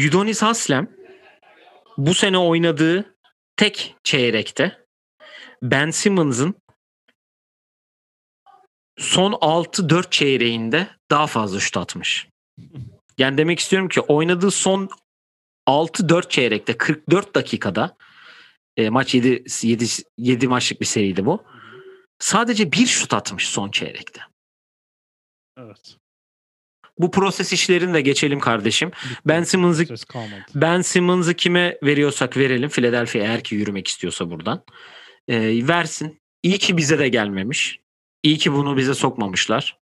[0.08, 0.88] Udonis Haslem
[1.98, 3.16] bu sene oynadığı
[3.58, 4.86] tek çeyrekte
[5.64, 6.56] Ben Simmons'ın
[8.98, 12.28] son 6-4 çeyreğinde daha fazla şut atmış.
[13.18, 14.90] Yani demek istiyorum ki oynadığı son
[15.68, 17.98] 6-4 çeyrekte 44 dakikada
[18.78, 19.86] e, maç 7, 7,
[20.18, 21.44] 7 maçlık bir seriydi bu.
[22.20, 24.22] Sadece bir şut atmış son çeyrekte.
[25.58, 25.98] Evet.
[27.00, 28.92] Bu proses işlerini de geçelim kardeşim.
[29.26, 29.86] Ben Simmons'ı.
[30.56, 32.70] Ben Simmons'ı kime veriyorsak verelim.
[32.70, 34.64] Philadelphia eğer ki yürümek istiyorsa buradan.
[35.28, 36.22] Ee, versin.
[36.44, 37.80] İyi ki bize de gelmemiş.
[38.24, 39.78] İyi ki bunu bize sokmamışlar.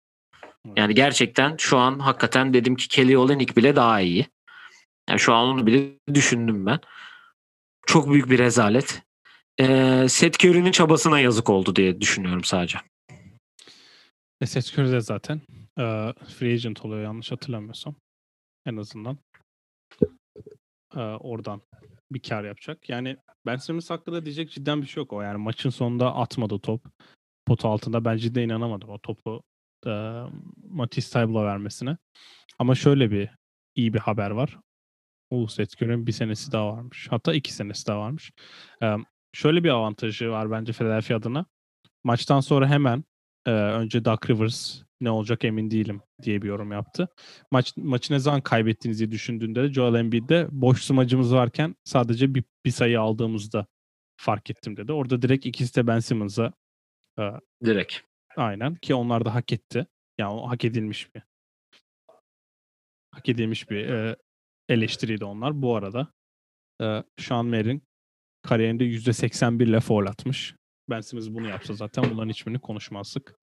[0.76, 4.28] Yani gerçekten şu an hakikaten dedim ki Kelly Olynyk bile daha iyi.
[5.10, 6.80] Yani şu an onu bile düşündüm ben.
[7.86, 9.02] Çok büyük bir rezalet.
[9.60, 12.78] Ee, Seth Curry'nin çabasına yazık oldu diye düşünüyorum sadece.
[14.42, 15.42] E, Seth Curry de zaten
[15.80, 17.96] e, free agent oluyor yanlış hatırlamıyorsam.
[18.66, 19.18] En azından.
[20.96, 21.62] E, oradan
[22.12, 22.90] bir kar yapacak.
[22.90, 25.22] Yani Ben Simmons hakkında diyecek cidden bir şey yok o.
[25.22, 26.82] Yani maçın sonunda atmadı top.
[27.46, 29.44] Pot altında ben cidden inanamadım o topu
[29.86, 30.22] e,
[30.70, 31.98] Matisse Taibla vermesine.
[32.60, 33.30] Ama şöyle bir
[33.76, 34.58] iyi bir haber var.
[35.30, 37.08] O Seth Curry'nin bir senesi daha varmış.
[37.10, 38.32] Hatta iki senesi daha varmış.
[38.84, 38.96] E,
[39.34, 41.46] şöyle bir avantajı var bence Philadelphia adına.
[42.04, 43.04] Maçtan sonra hemen
[43.46, 47.08] e, önce Doug Rivers ne olacak emin değilim diye bir yorum yaptı.
[47.52, 52.72] Maç maçı ne zaman kaybettiğinizi düşündüğünde de Joel Embiid'de boş smacımız varken sadece bir, bir
[52.72, 53.66] sayı aldığımızda
[54.18, 54.92] fark ettim dedi.
[54.92, 56.54] Orada direkt ikisi de Ben Simmons'a
[57.20, 57.24] e,
[57.66, 57.96] direkt
[58.38, 59.88] aynen ki onlar da hak etti.
[60.18, 61.22] Yani o hak edilmiş bir
[63.12, 64.16] hak edilmiş bir e,
[64.70, 65.62] eleştiriydi onlar.
[65.62, 66.08] Bu arada
[66.82, 67.84] e, Sean Merrin
[68.44, 70.56] kariyerinde %81 ile foul atmış.
[70.90, 73.36] Ben Simmons bunu yapsa zaten bunların hiçbirini konuşmazdık.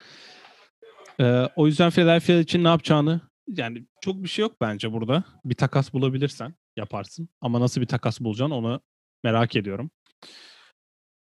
[1.20, 5.24] Ee, o yüzden Philadelphia için ne yapacağını yani çok bir şey yok bence burada.
[5.44, 7.28] Bir takas bulabilirsen yaparsın.
[7.40, 8.80] Ama nasıl bir takas bulacaksın onu
[9.24, 9.90] merak ediyorum.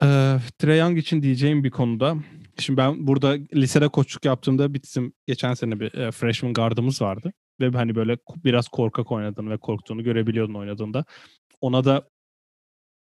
[0.03, 2.17] Ee, Trey Young için diyeceğim bir konuda.
[2.59, 7.33] Şimdi ben burada lisede koçluk yaptığımda bizim geçen sene bir e, freshman guardımız vardı.
[7.59, 11.05] Ve hani böyle biraz korkak oynadığını ve korktuğunu görebiliyordun oynadığında.
[11.61, 12.09] Ona da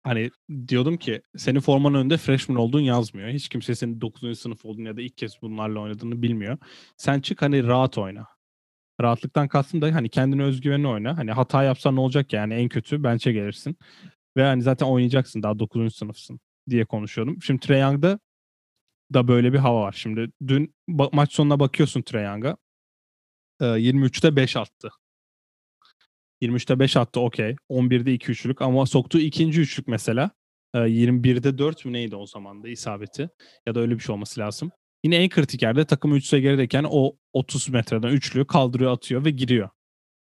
[0.04, 0.32] hani
[0.68, 3.30] diyordum ki senin formanın önünde freshman olduğun yazmıyor.
[3.30, 4.40] Hiç kimse senin 9.
[4.40, 6.58] sınıf olduğunu ya da ilk kez bunlarla oynadığını bilmiyor.
[6.98, 8.28] Sen çık hani rahat oyna.
[9.02, 11.18] Rahatlıktan kastım da hani kendine özgüvenli oyna.
[11.18, 13.78] Hani hata yapsan ne olacak yani en kötü bench'e gelirsin.
[14.38, 15.96] Ve hani zaten oynayacaksın daha 9.
[15.96, 16.40] sınıfsın
[16.70, 17.42] diye konuşuyordum.
[17.42, 18.20] Şimdi Trae Young'da
[19.14, 19.92] da böyle bir hava var.
[19.98, 22.24] Şimdi dün maç sonuna bakıyorsun Trae
[23.62, 23.78] Young'a.
[23.78, 24.90] Ee, 23'te 5 attı.
[26.42, 27.56] 23'te 5 attı okey.
[27.70, 30.32] 11'de 2 üçlük ama soktuğu ikinci üçlük mesela
[30.76, 33.30] 21'de e, 4 mü neydi o zaman da isabeti
[33.66, 34.72] ya da öyle bir şey olması lazım.
[35.04, 39.30] Yine en kritik yerde takım 3 sayı gerideyken o 30 metreden üçlüğü kaldırıyor atıyor ve
[39.30, 39.70] giriyor.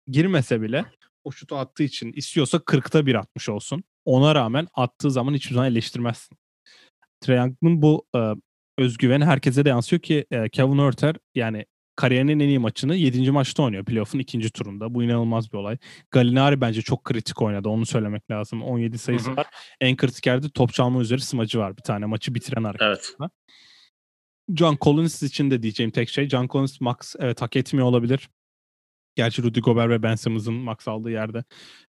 [0.07, 0.85] Girmese bile
[1.25, 3.85] o şutu attığı için istiyorsa 40'ta 1 atmış olsun.
[4.05, 6.39] Ona rağmen attığı zaman hiçbir zaman eleştirmezsin.
[7.21, 8.33] Triangle'ın bu e,
[8.79, 11.67] özgüveni herkese de yansıyor ki e, Kevin Örter yani
[11.99, 13.31] kariyerinin en iyi maçını 7.
[13.31, 14.95] maçta oynuyor playoff'un ikinci turunda.
[14.95, 15.77] Bu inanılmaz bir olay.
[16.11, 17.69] Gallinari bence çok kritik oynadı.
[17.69, 18.63] Onu söylemek lazım.
[18.63, 19.37] 17 sayısı Hı-hı.
[19.37, 19.47] var.
[19.81, 22.07] En kritik yerde top çalma üzeri smacı var bir tane.
[22.07, 22.87] Maçı bitiren hareket.
[23.21, 23.31] Evet.
[24.57, 26.29] John Collins için de diyeceğim tek şey.
[26.29, 28.29] John Collins max evet hak etmiyor olabilir.
[29.17, 31.45] Gerçi Rudy Gobert ve Ben Simmons'ın max aldığı yerde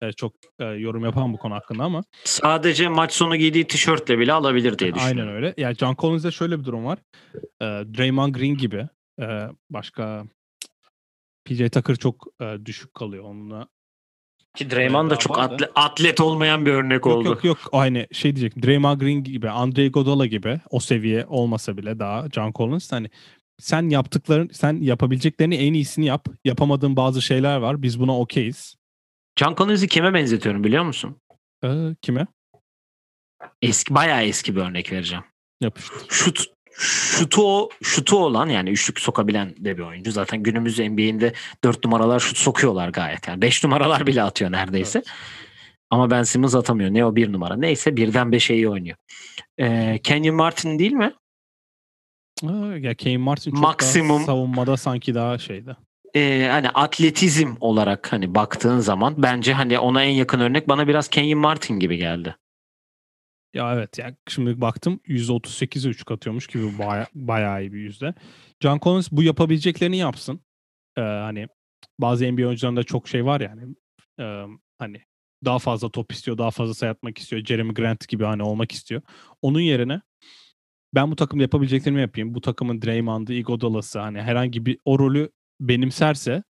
[0.01, 2.03] e, çok e, yorum yapan bu konu hakkında ama.
[2.23, 5.19] Sadece maç sonu giydiği tişörtle bile alabilir diye düşünüyorum.
[5.19, 5.53] Aynen öyle.
[5.57, 6.99] Yani John Collins'de şöyle bir durum var.
[7.61, 8.87] E, Draymond Green gibi
[9.19, 10.25] Eee, başka
[11.45, 13.67] PJ Tucker çok, eee, düşük kalıyor onunla.
[14.55, 17.27] Ki Draymond da çok atle atlet olmayan bir örnek Yok, oldu.
[17.29, 17.57] yok, yok.
[17.71, 18.63] Aynı şey diyecektim.
[18.63, 23.09] Draymond Green gibi, Andre Iguodala gibi o seviye olmasa bile daha John Collins hani
[23.59, 26.27] sen yaptıkların sen yapabileceklerini en iyisini yap.
[26.45, 27.81] Yapamadığın bazı şeyler var.
[27.81, 28.75] Biz buna okeyiz.
[29.39, 31.17] John Collins'i kime benzetiyorum biliyor musun?
[31.63, 32.27] Eee, kime?
[33.61, 35.23] Eski bayağı eski bir örnek vereceğim.
[35.61, 36.05] Yapıştır.
[36.09, 36.45] Şut
[36.77, 40.11] şutu şutu olan yani üçlük sokabilen de bir oyuncu.
[40.11, 43.27] Zaten günümüz NBA'inde dört numaralar şut sokuyorlar gayet.
[43.27, 44.99] Yani beş numaralar bile atıyor neredeyse.
[44.99, 45.07] Evet.
[45.89, 46.93] Ama Ben Simmons atamıyor.
[46.93, 47.55] Ne o bir numara.
[47.55, 48.97] Neyse birden beşe iyi oynuyor.
[49.59, 51.13] Ee, Kenyon Martin değil mi?
[52.81, 55.77] ya Kenyon Martin çok Maksimum, daha savunmada sanki daha şeydi.
[56.15, 61.07] E, hani atletizm olarak hani baktığın zaman bence hani ona en yakın örnek bana biraz
[61.07, 62.35] Kenyon Martin gibi geldi.
[63.55, 68.13] Ya evet yani şimdi baktım %38'e 3 katıyormuş gibi baya, bayağı iyi bir yüzde.
[68.61, 70.39] John Collins bu yapabileceklerini yapsın.
[70.97, 71.47] Ee, hani
[71.99, 73.75] bazı NBA oyuncularında çok şey var yani
[74.19, 74.43] e,
[74.79, 75.01] hani
[75.45, 77.45] daha fazla top istiyor, daha fazla sayı atmak istiyor.
[77.45, 79.01] Jeremy Grant gibi hani olmak istiyor.
[79.41, 80.01] Onun yerine
[80.95, 82.35] ben bu takımda yapabileceklerimi yapayım.
[82.35, 85.29] Bu takımın Draymond'ı, Iguodala'sı hani herhangi bir o rolü
[85.59, 86.43] benimserse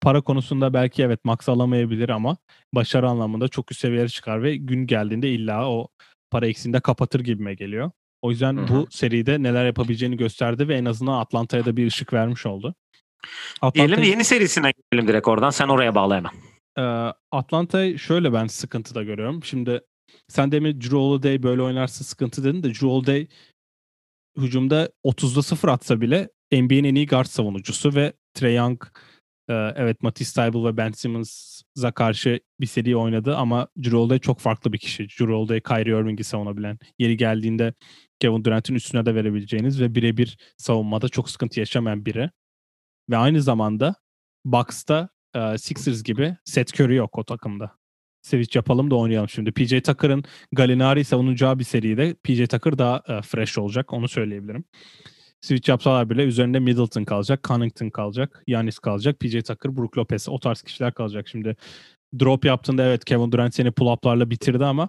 [0.00, 2.36] para konusunda belki evet max alamayabilir ama
[2.74, 5.88] başarı anlamında çok üst seviyelere çıkar ve gün geldiğinde illa o
[6.30, 7.90] para eksiğinde kapatır gibime geliyor.
[8.22, 8.68] O yüzden Hı-hı.
[8.68, 12.74] bu seride neler yapabileceğini gösterdi ve en azından Atlanta'ya da bir ışık vermiş oldu.
[13.60, 13.88] Atlanta...
[13.88, 15.50] Diyelim yeni serisine gidelim direkt oradan.
[15.50, 16.32] Sen oraya bağla hemen.
[16.78, 19.44] Ee, Atlanta'yı şöyle ben sıkıntıda görüyorum.
[19.44, 19.80] Şimdi
[20.28, 23.26] sen demin Drew Holiday böyle oynarsa sıkıntı dedin de Drew Holiday
[24.38, 28.82] hücumda 30'da 0 atsa bile NBA'nin en iyi guard savunucusu ve Trey Young
[29.52, 34.78] evet Matisse Thybulle ve Ben Simmons'a karşı bir seri oynadı ama Drew çok farklı bir
[34.78, 35.08] kişi.
[35.08, 36.78] Drew Kyrie Irving'i savunabilen.
[36.98, 37.74] Yeri geldiğinde
[38.20, 42.30] Kevin Durant'in üstüne de verebileceğiniz ve birebir savunmada çok sıkıntı yaşamayan biri.
[43.10, 43.94] Ve aynı zamanda
[44.44, 47.80] Bucks'ta e, Sixers gibi Seth Curry yok o takımda.
[48.22, 49.52] Switch yapalım da oynayalım şimdi.
[49.52, 54.64] PJ Tucker'ın Gallinari savunacağı bir seride PJ Tucker daha e, fresh olacak onu söyleyebilirim.
[55.40, 60.38] Switch yapsalar bile üzerinde Middleton kalacak, Connington kalacak, Yanis kalacak, PJ Tucker, Brook Lopez o
[60.38, 61.28] tarz kişiler kalacak.
[61.28, 61.56] Şimdi
[62.20, 64.88] drop yaptığında evet Kevin Durant seni pull-up'larla bitirdi ama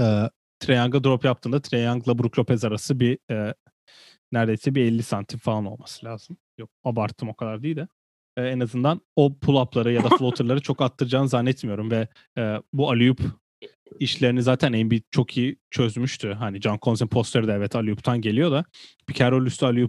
[0.00, 0.30] e,
[0.68, 3.54] Young'a drop yaptığında Young'la Brook Lopez arası bir e,
[4.32, 6.36] neredeyse bir 50 santim falan olması lazım.
[6.58, 7.88] Yok abarttım o kadar değil de.
[8.36, 12.08] E, en azından o pull-up'ları ya da floater'ları çok attıracağını zannetmiyorum ve
[12.38, 13.14] e, bu alley
[13.98, 16.32] işlerini zaten Embiid çok iyi çözmüştü.
[16.32, 18.64] Hani John Collins'in posteri de evet alley geliyor da
[19.20, 19.88] roll üstü alley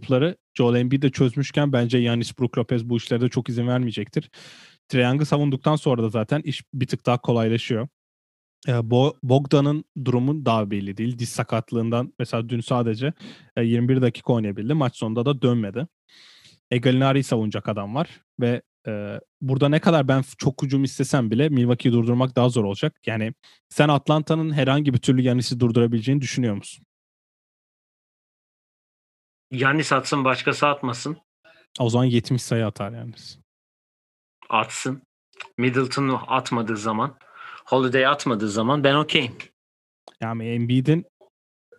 [0.54, 4.30] Joel Embiid de çözmüşken bence Yanis Brook Lopez bu işlerde çok izin vermeyecektir.
[4.90, 7.88] Triang'ı savunduktan sonra da zaten iş bir tık daha kolaylaşıyor.
[9.24, 11.20] Bogdan'ın durumu daha belli değil.
[11.20, 13.14] Diz sakatlığından mesela dün sadece
[13.62, 14.74] 21 dakika oynayabildi.
[14.74, 15.88] Maç sonunda da dönmedi.
[16.72, 18.08] Egalinari'yi savunacak adam var
[18.40, 22.96] ve e, burada ne kadar ben çok hücum istesem bile Milwaukee'yi durdurmak daha zor olacak.
[23.06, 23.34] Yani
[23.70, 26.86] sen Atlanta'nın herhangi bir türlü Yanis'i durdurabileceğini düşünüyor musun?
[29.52, 31.18] Yanis atsın başkası atmasın.
[31.80, 33.40] O zaman 70 sayı atar Yanis.
[34.50, 35.02] Atsın.
[35.58, 37.18] Middleton atmadığı zaman
[37.66, 39.34] Holiday atmadığı zaman ben okeyim.
[40.22, 41.06] Yani Embiid'in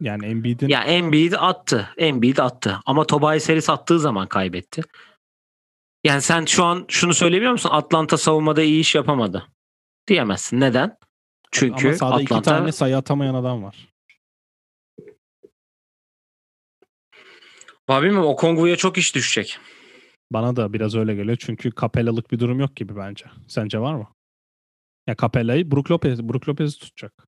[0.01, 1.89] yani Embiid'in Ya Embiid attı.
[1.97, 2.79] Embiid attı.
[2.87, 4.83] Ama Tobias Harris attığı zaman kaybetti.
[6.09, 7.71] Yani sen şu an şunu söyleyebiliyor musun?
[7.73, 9.47] Atlanta savunmada iyi iş yapamadı.
[10.09, 10.61] Diyemezsin.
[10.61, 10.97] Neden?
[11.53, 12.35] Çünkü Ama sahada Atlanta...
[12.35, 13.89] iki tane sayı atamayan adam var.
[17.89, 19.59] Bilmiyorum o Kongu'ya çok iş düşecek.
[20.31, 21.37] Bana da biraz öyle geliyor.
[21.41, 23.27] Çünkü Capella'lık bir durum yok gibi bence.
[23.49, 24.09] Sence var mı?
[25.07, 27.28] Ya Capella'yı Brook Lopez, Brook Lopez'i tutacak.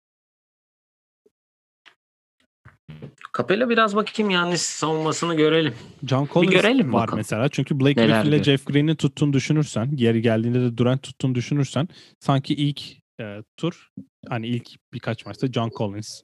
[3.38, 5.74] Capella biraz bakayım yani savunmasını görelim.
[6.08, 7.18] John Collins bir görelim var bakalım.
[7.18, 7.50] mesela.
[7.50, 11.88] Çünkü Blake Griffin ile Jeff Green'i tuttuğunu düşünürsen, geri geldiğinde de Durant tuttuğunu düşünürsen
[12.20, 12.82] sanki ilk
[13.22, 13.90] e, tur
[14.30, 16.22] hani ilk birkaç maçta John Collins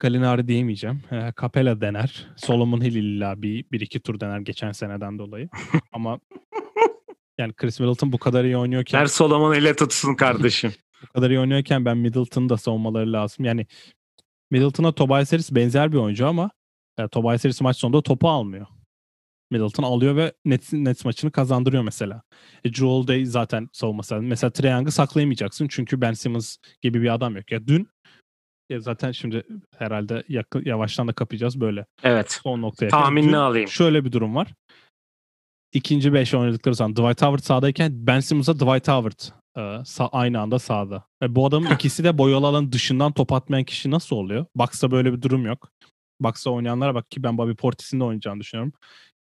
[0.00, 1.00] Galinari diyemeyeceğim.
[1.12, 2.26] E, Capella dener.
[2.36, 5.48] Solomon Hill illa bir, bir iki tur dener geçen seneden dolayı.
[5.92, 6.20] Ama
[7.38, 8.98] yani Chris Middleton bu kadar iyi oynuyorken...
[8.98, 10.72] Her Solomon ile tutsun kardeşim.
[11.02, 13.44] bu kadar iyi oynuyorken ben Middleton'ı da savunmaları lazım.
[13.44, 13.66] Yani
[14.50, 16.50] Middleton'a Tobias Harris benzer bir oyuncu ama
[16.98, 18.66] yani e, Tobias Harris maç sonunda topu almıyor.
[19.50, 22.22] Middleton alıyor ve Nets, Nets maçını kazandırıyor mesela.
[22.64, 24.26] E, Drew Holiday zaten savunması lazım.
[24.26, 27.52] Mesela Trae Young'ı saklayamayacaksın çünkü Ben Simmons gibi bir adam yok.
[27.52, 27.88] Ya dün
[28.70, 29.42] ya zaten şimdi
[29.78, 31.86] herhalde yakın, yavaştan da kapayacağız böyle.
[32.02, 32.32] Evet.
[32.42, 32.88] Son noktaya.
[32.88, 33.68] Tahminini alayım.
[33.68, 34.54] Şöyle bir durum var.
[35.72, 39.20] İkinci beş oynadıkları zaman Dwight Howard sağdayken Ben Simmons'a Dwight Howard
[39.58, 41.04] e, sağ, aynı anda sağda.
[41.22, 44.46] Ve bu adamın ikisi de boyalı alanın dışından top atmayan kişi nasıl oluyor?
[44.54, 45.70] Bucks'ta böyle bir durum yok.
[46.20, 48.72] Bucks'ta oynayanlara bak ki ben Bobby Portis'in de oynayacağını düşünüyorum.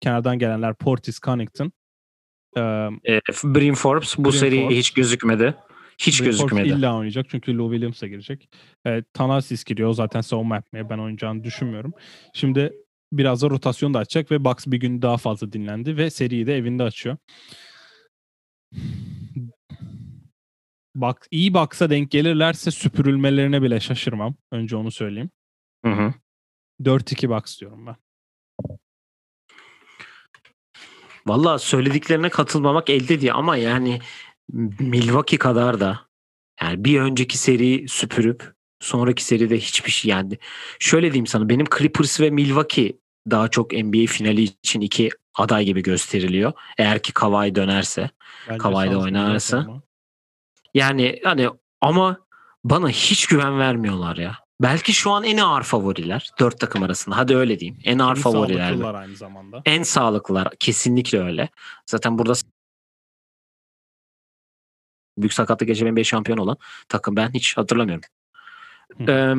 [0.02, 1.72] Kenardan gelenler Portis, Connington.
[2.58, 4.78] E, e, Brim Forbes bu Brim seri Forbes.
[4.78, 5.56] hiç gözükmedi.
[5.98, 6.70] Hiç Brim gözükmedi.
[6.70, 8.50] Forbes illa oynayacak çünkü Lou Williams'a girecek.
[8.88, 9.94] E, Tanasis giriyor.
[9.94, 11.94] Zaten savunma yapmaya ben oynayacağını düşünmüyorum.
[12.34, 12.74] Şimdi
[13.14, 16.58] biraz da rotasyon da açacak ve Bucks bir gün daha fazla dinlendi ve seriyi de
[16.58, 17.18] evinde açıyor.
[20.96, 24.36] Bak iyi Bucks'a denk gelirlerse süpürülmelerine bile şaşırmam.
[24.52, 25.30] Önce onu söyleyeyim.
[25.86, 26.14] Hı hı.
[26.82, 27.96] 4-2 Bucks diyorum ben.
[31.26, 34.00] Valla söylediklerine katılmamak elde diye ama yani
[34.80, 36.00] Milwaukee kadar da
[36.62, 40.38] yani bir önceki seri süpürüp sonraki seride hiçbir şey yani
[40.80, 42.98] şöyle diyeyim sana benim Clippers ve Milwaukee
[43.32, 46.54] daha çok NBA finali için iki aday gibi gösteriliyor.
[46.78, 48.10] Eğer ki Kawhi dönerse,
[48.60, 49.84] Kawhi de oynarsa.
[50.74, 51.50] Yani hani
[51.82, 52.18] ama
[52.64, 54.38] bana hiç güven vermiyorlar ya.
[54.62, 57.18] Belki şu an en ağır favoriler dört takım arasında.
[57.18, 57.80] Hadi öyle diyeyim.
[57.84, 58.70] En ağır en favoriler.
[58.70, 59.62] Sağlıklılar aynı zamanda.
[59.66, 61.50] En sağlıklılar kesinlikle öyle.
[61.86, 62.34] Zaten burada
[65.18, 66.58] büyük sakatlık geçiren bir şampiyon olan
[66.90, 68.04] takım ben hiç hatırlamıyorum.
[69.08, 69.34] Ee,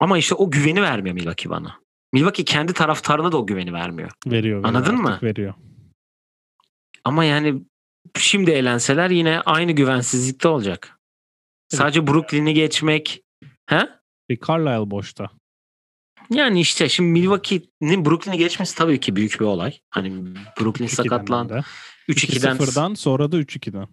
[0.00, 1.80] ama işte o güveni vermiyor Milwaukee bana.
[2.12, 4.10] Milwaukee kendi taraftarına da o güveni vermiyor.
[4.26, 4.40] Veriyor.
[4.42, 5.18] veriyor Anladın mı?
[5.22, 5.54] Veriyor.
[7.04, 7.62] Ama yani
[8.18, 10.98] şimdi eğlenseler yine aynı güvensizlikte olacak.
[11.72, 11.78] Evet.
[11.78, 13.22] Sadece Brooklyn'i geçmek.
[13.66, 13.88] He?
[14.28, 15.30] Bir Carlisle boşta.
[16.30, 19.78] Yani işte şimdi Milwaukee'nin Brooklyn'i geçmesi tabii ki büyük bir olay.
[19.90, 20.12] Hani
[20.60, 21.48] Brooklyn sakatlan
[22.08, 23.88] 3-2'den 2-0'dan sonra da 3-2'den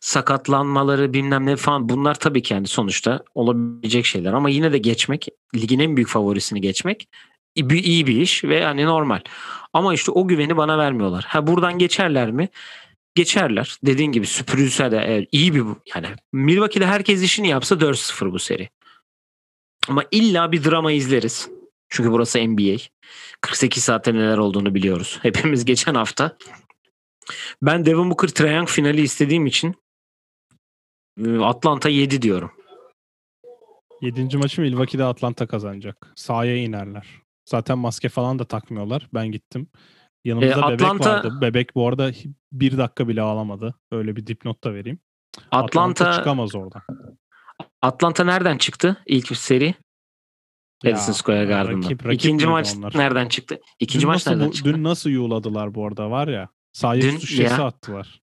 [0.00, 5.28] sakatlanmaları bilmem ne falan bunlar tabii ki yani sonuçta olabilecek şeyler ama yine de geçmek
[5.54, 7.08] ligin en büyük favorisini geçmek
[7.56, 9.20] iyi bir iş ve hani normal.
[9.72, 11.24] Ama işte o güveni bana vermiyorlar.
[11.28, 12.48] Ha buradan geçerler mi?
[13.16, 13.78] Geçerler.
[13.82, 15.64] Dediğin gibi süpürülse de evet, iyi bir
[15.94, 18.68] yani Milwaukee'de herkes işini yapsa 4-0 bu seri.
[19.88, 21.50] Ama illa bir drama izleriz.
[21.88, 22.76] Çünkü burası NBA.
[23.40, 25.18] 48 saatte neler olduğunu biliyoruz.
[25.22, 26.36] Hepimiz geçen hafta
[27.62, 29.74] ben Devin Booker Young finali istediğim için
[31.20, 32.50] ıı, Atlanta 7 diyorum.
[34.02, 34.36] 7.
[34.36, 36.12] maçı Milwaukee'de Atlanta kazanacak.
[36.16, 37.06] Sahaya inerler.
[37.44, 39.08] Zaten maske falan da takmıyorlar.
[39.14, 39.68] Ben gittim.
[40.26, 41.38] Yanımızda E, bebek Atlanta- vardı.
[41.40, 42.10] Bebek bu arada
[42.52, 43.74] bir dakika bile ağlamadı.
[43.92, 44.98] Öyle bir dipnot da vereyim.
[45.50, 46.82] Atlanta çıkamaz oradan.
[47.82, 49.74] Atlanta nereden çıktı ilk seri?
[50.84, 51.82] Madison Square Garden'dan.
[51.88, 52.92] rakip- rakip İkinci maç onlar?
[52.98, 53.60] nereden çıktı?
[53.80, 54.74] İkinci Dün maç nasıl, nereden bu- çıktı?
[54.74, 56.48] dün nasıl yuğladılar bu arada var ya.
[56.72, 57.66] Sahaya Dün su şişesi ya.
[57.66, 58.20] attılar.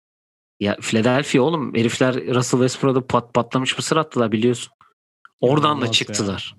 [0.60, 4.72] Ya Philadelphia oğlum herifler Russell Westbrook'a pat, patlamış mısır attılar biliyorsun.
[5.40, 5.92] Oradan da İnanılmaz ya.
[5.92, 6.54] çıktılar.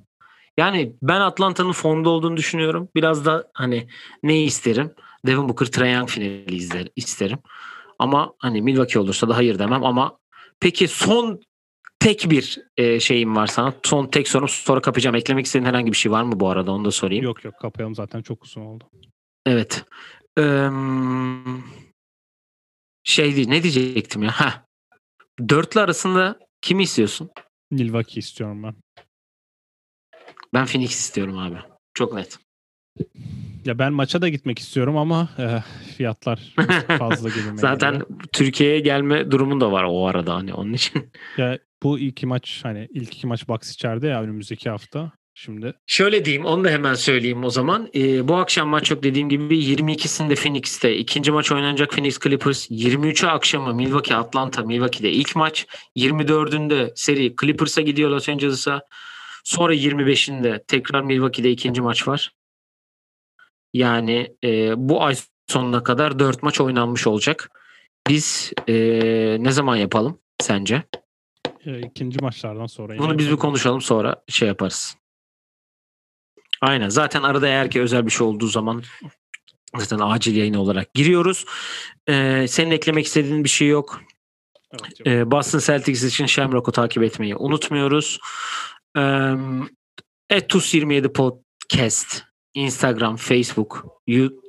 [0.58, 2.90] Yani ben Atlanta'nın formda olduğunu düşünüyorum.
[2.96, 3.88] Biraz da hani
[4.24, 4.92] ne isterim?
[5.26, 7.40] Devin Booker Trae Young finali izler, isterim.
[8.00, 10.18] Ama hani Milwaukee olursa da hayır demem ama
[10.60, 11.42] peki son
[12.00, 13.74] tek bir e, şeyim var sana.
[13.84, 15.16] Son tek sorum sonra kapayacağım.
[15.16, 16.72] Eklemek istediğin herhangi bir şey var mı bu arada?
[16.72, 17.24] Onu da sorayım.
[17.24, 18.84] Yok yok kapayalım zaten çok uzun oldu.
[19.46, 19.86] Evet.
[20.38, 20.70] Eee,
[23.04, 24.32] şey değil, ne diyecektim ya?
[24.32, 24.62] Heh.
[25.50, 27.30] Dörtlü arasında kimi istiyorsun?
[27.72, 28.76] Milwaukee istiyorum ben.
[30.54, 31.58] Ben Phoenix istiyorum abi.
[31.94, 32.40] Çok net.
[33.66, 35.64] Ya ben maça da gitmek istiyorum ama eh,
[35.98, 36.40] fiyatlar
[37.00, 37.42] fazla gibi.
[37.56, 38.02] Zaten
[38.34, 41.12] Türkiye'ye gelme durumun da var o arada hani onun için.
[41.38, 45.12] Ya bu iki maç hani ilk iki maç box içeride ya önümüzdeki hafta.
[45.34, 47.90] Şimdi Şöyle diyeyim onu da hemen söyleyeyim o zaman.
[47.96, 50.98] Ee, bu akşam maç yok dediğim gibi 22'sinde Phoenix'te.
[50.98, 52.72] ikinci maç oynanacak Phoenix Clippers.
[52.72, 54.64] 23'ü akşamı Milwaukee Atlanta.
[54.64, 55.68] Milwaukee'de ilk maç.
[55.98, 58.82] 24'ünde seri Clippers'a gidiyor Los Angeles'a.
[59.44, 62.32] Sonra 25'inde tekrar Milwaukee'de ikinci maç var.
[63.74, 65.16] Yani e, bu ay
[65.48, 67.50] sonuna kadar 4 maç oynanmış olacak.
[68.08, 68.74] Biz e,
[69.40, 70.84] ne zaman yapalım sence?
[71.66, 72.98] eh, ikinci maçlardan sonra.
[72.98, 74.98] Bunu biz bir konuşalım sonra şey yaparız.
[76.62, 76.90] Aynen.
[76.90, 78.84] Zaten arada eğer ki özel bir şey olduğu zaman
[79.78, 81.46] zaten acil yayın olarak giriyoruz.
[82.10, 84.02] Ee, senin eklemek istediğin bir şey yok.
[84.74, 85.08] Evet.
[85.08, 88.20] Ee, Boston Celtics için Shamrock'u takip etmeyi unutmuyoruz.
[88.98, 89.34] Ee,
[90.30, 92.24] Etus 27 Podcast
[92.60, 93.86] Instagram, Facebook,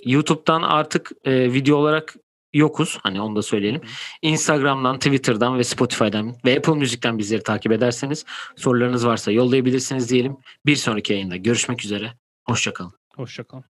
[0.05, 2.15] YouTube'dan artık e, video olarak
[2.53, 2.99] yokuz.
[3.03, 3.81] Hani onu da söyleyelim.
[4.23, 8.25] Instagram'dan, Twitter'dan ve Spotify'dan ve Apple Müzik'ten bizleri takip ederseniz
[8.57, 10.37] sorularınız varsa yollayabilirsiniz diyelim.
[10.67, 12.13] Bir sonraki yayında görüşmek üzere.
[12.45, 12.93] Hoşçakalın.
[13.17, 13.63] Hoşça kal.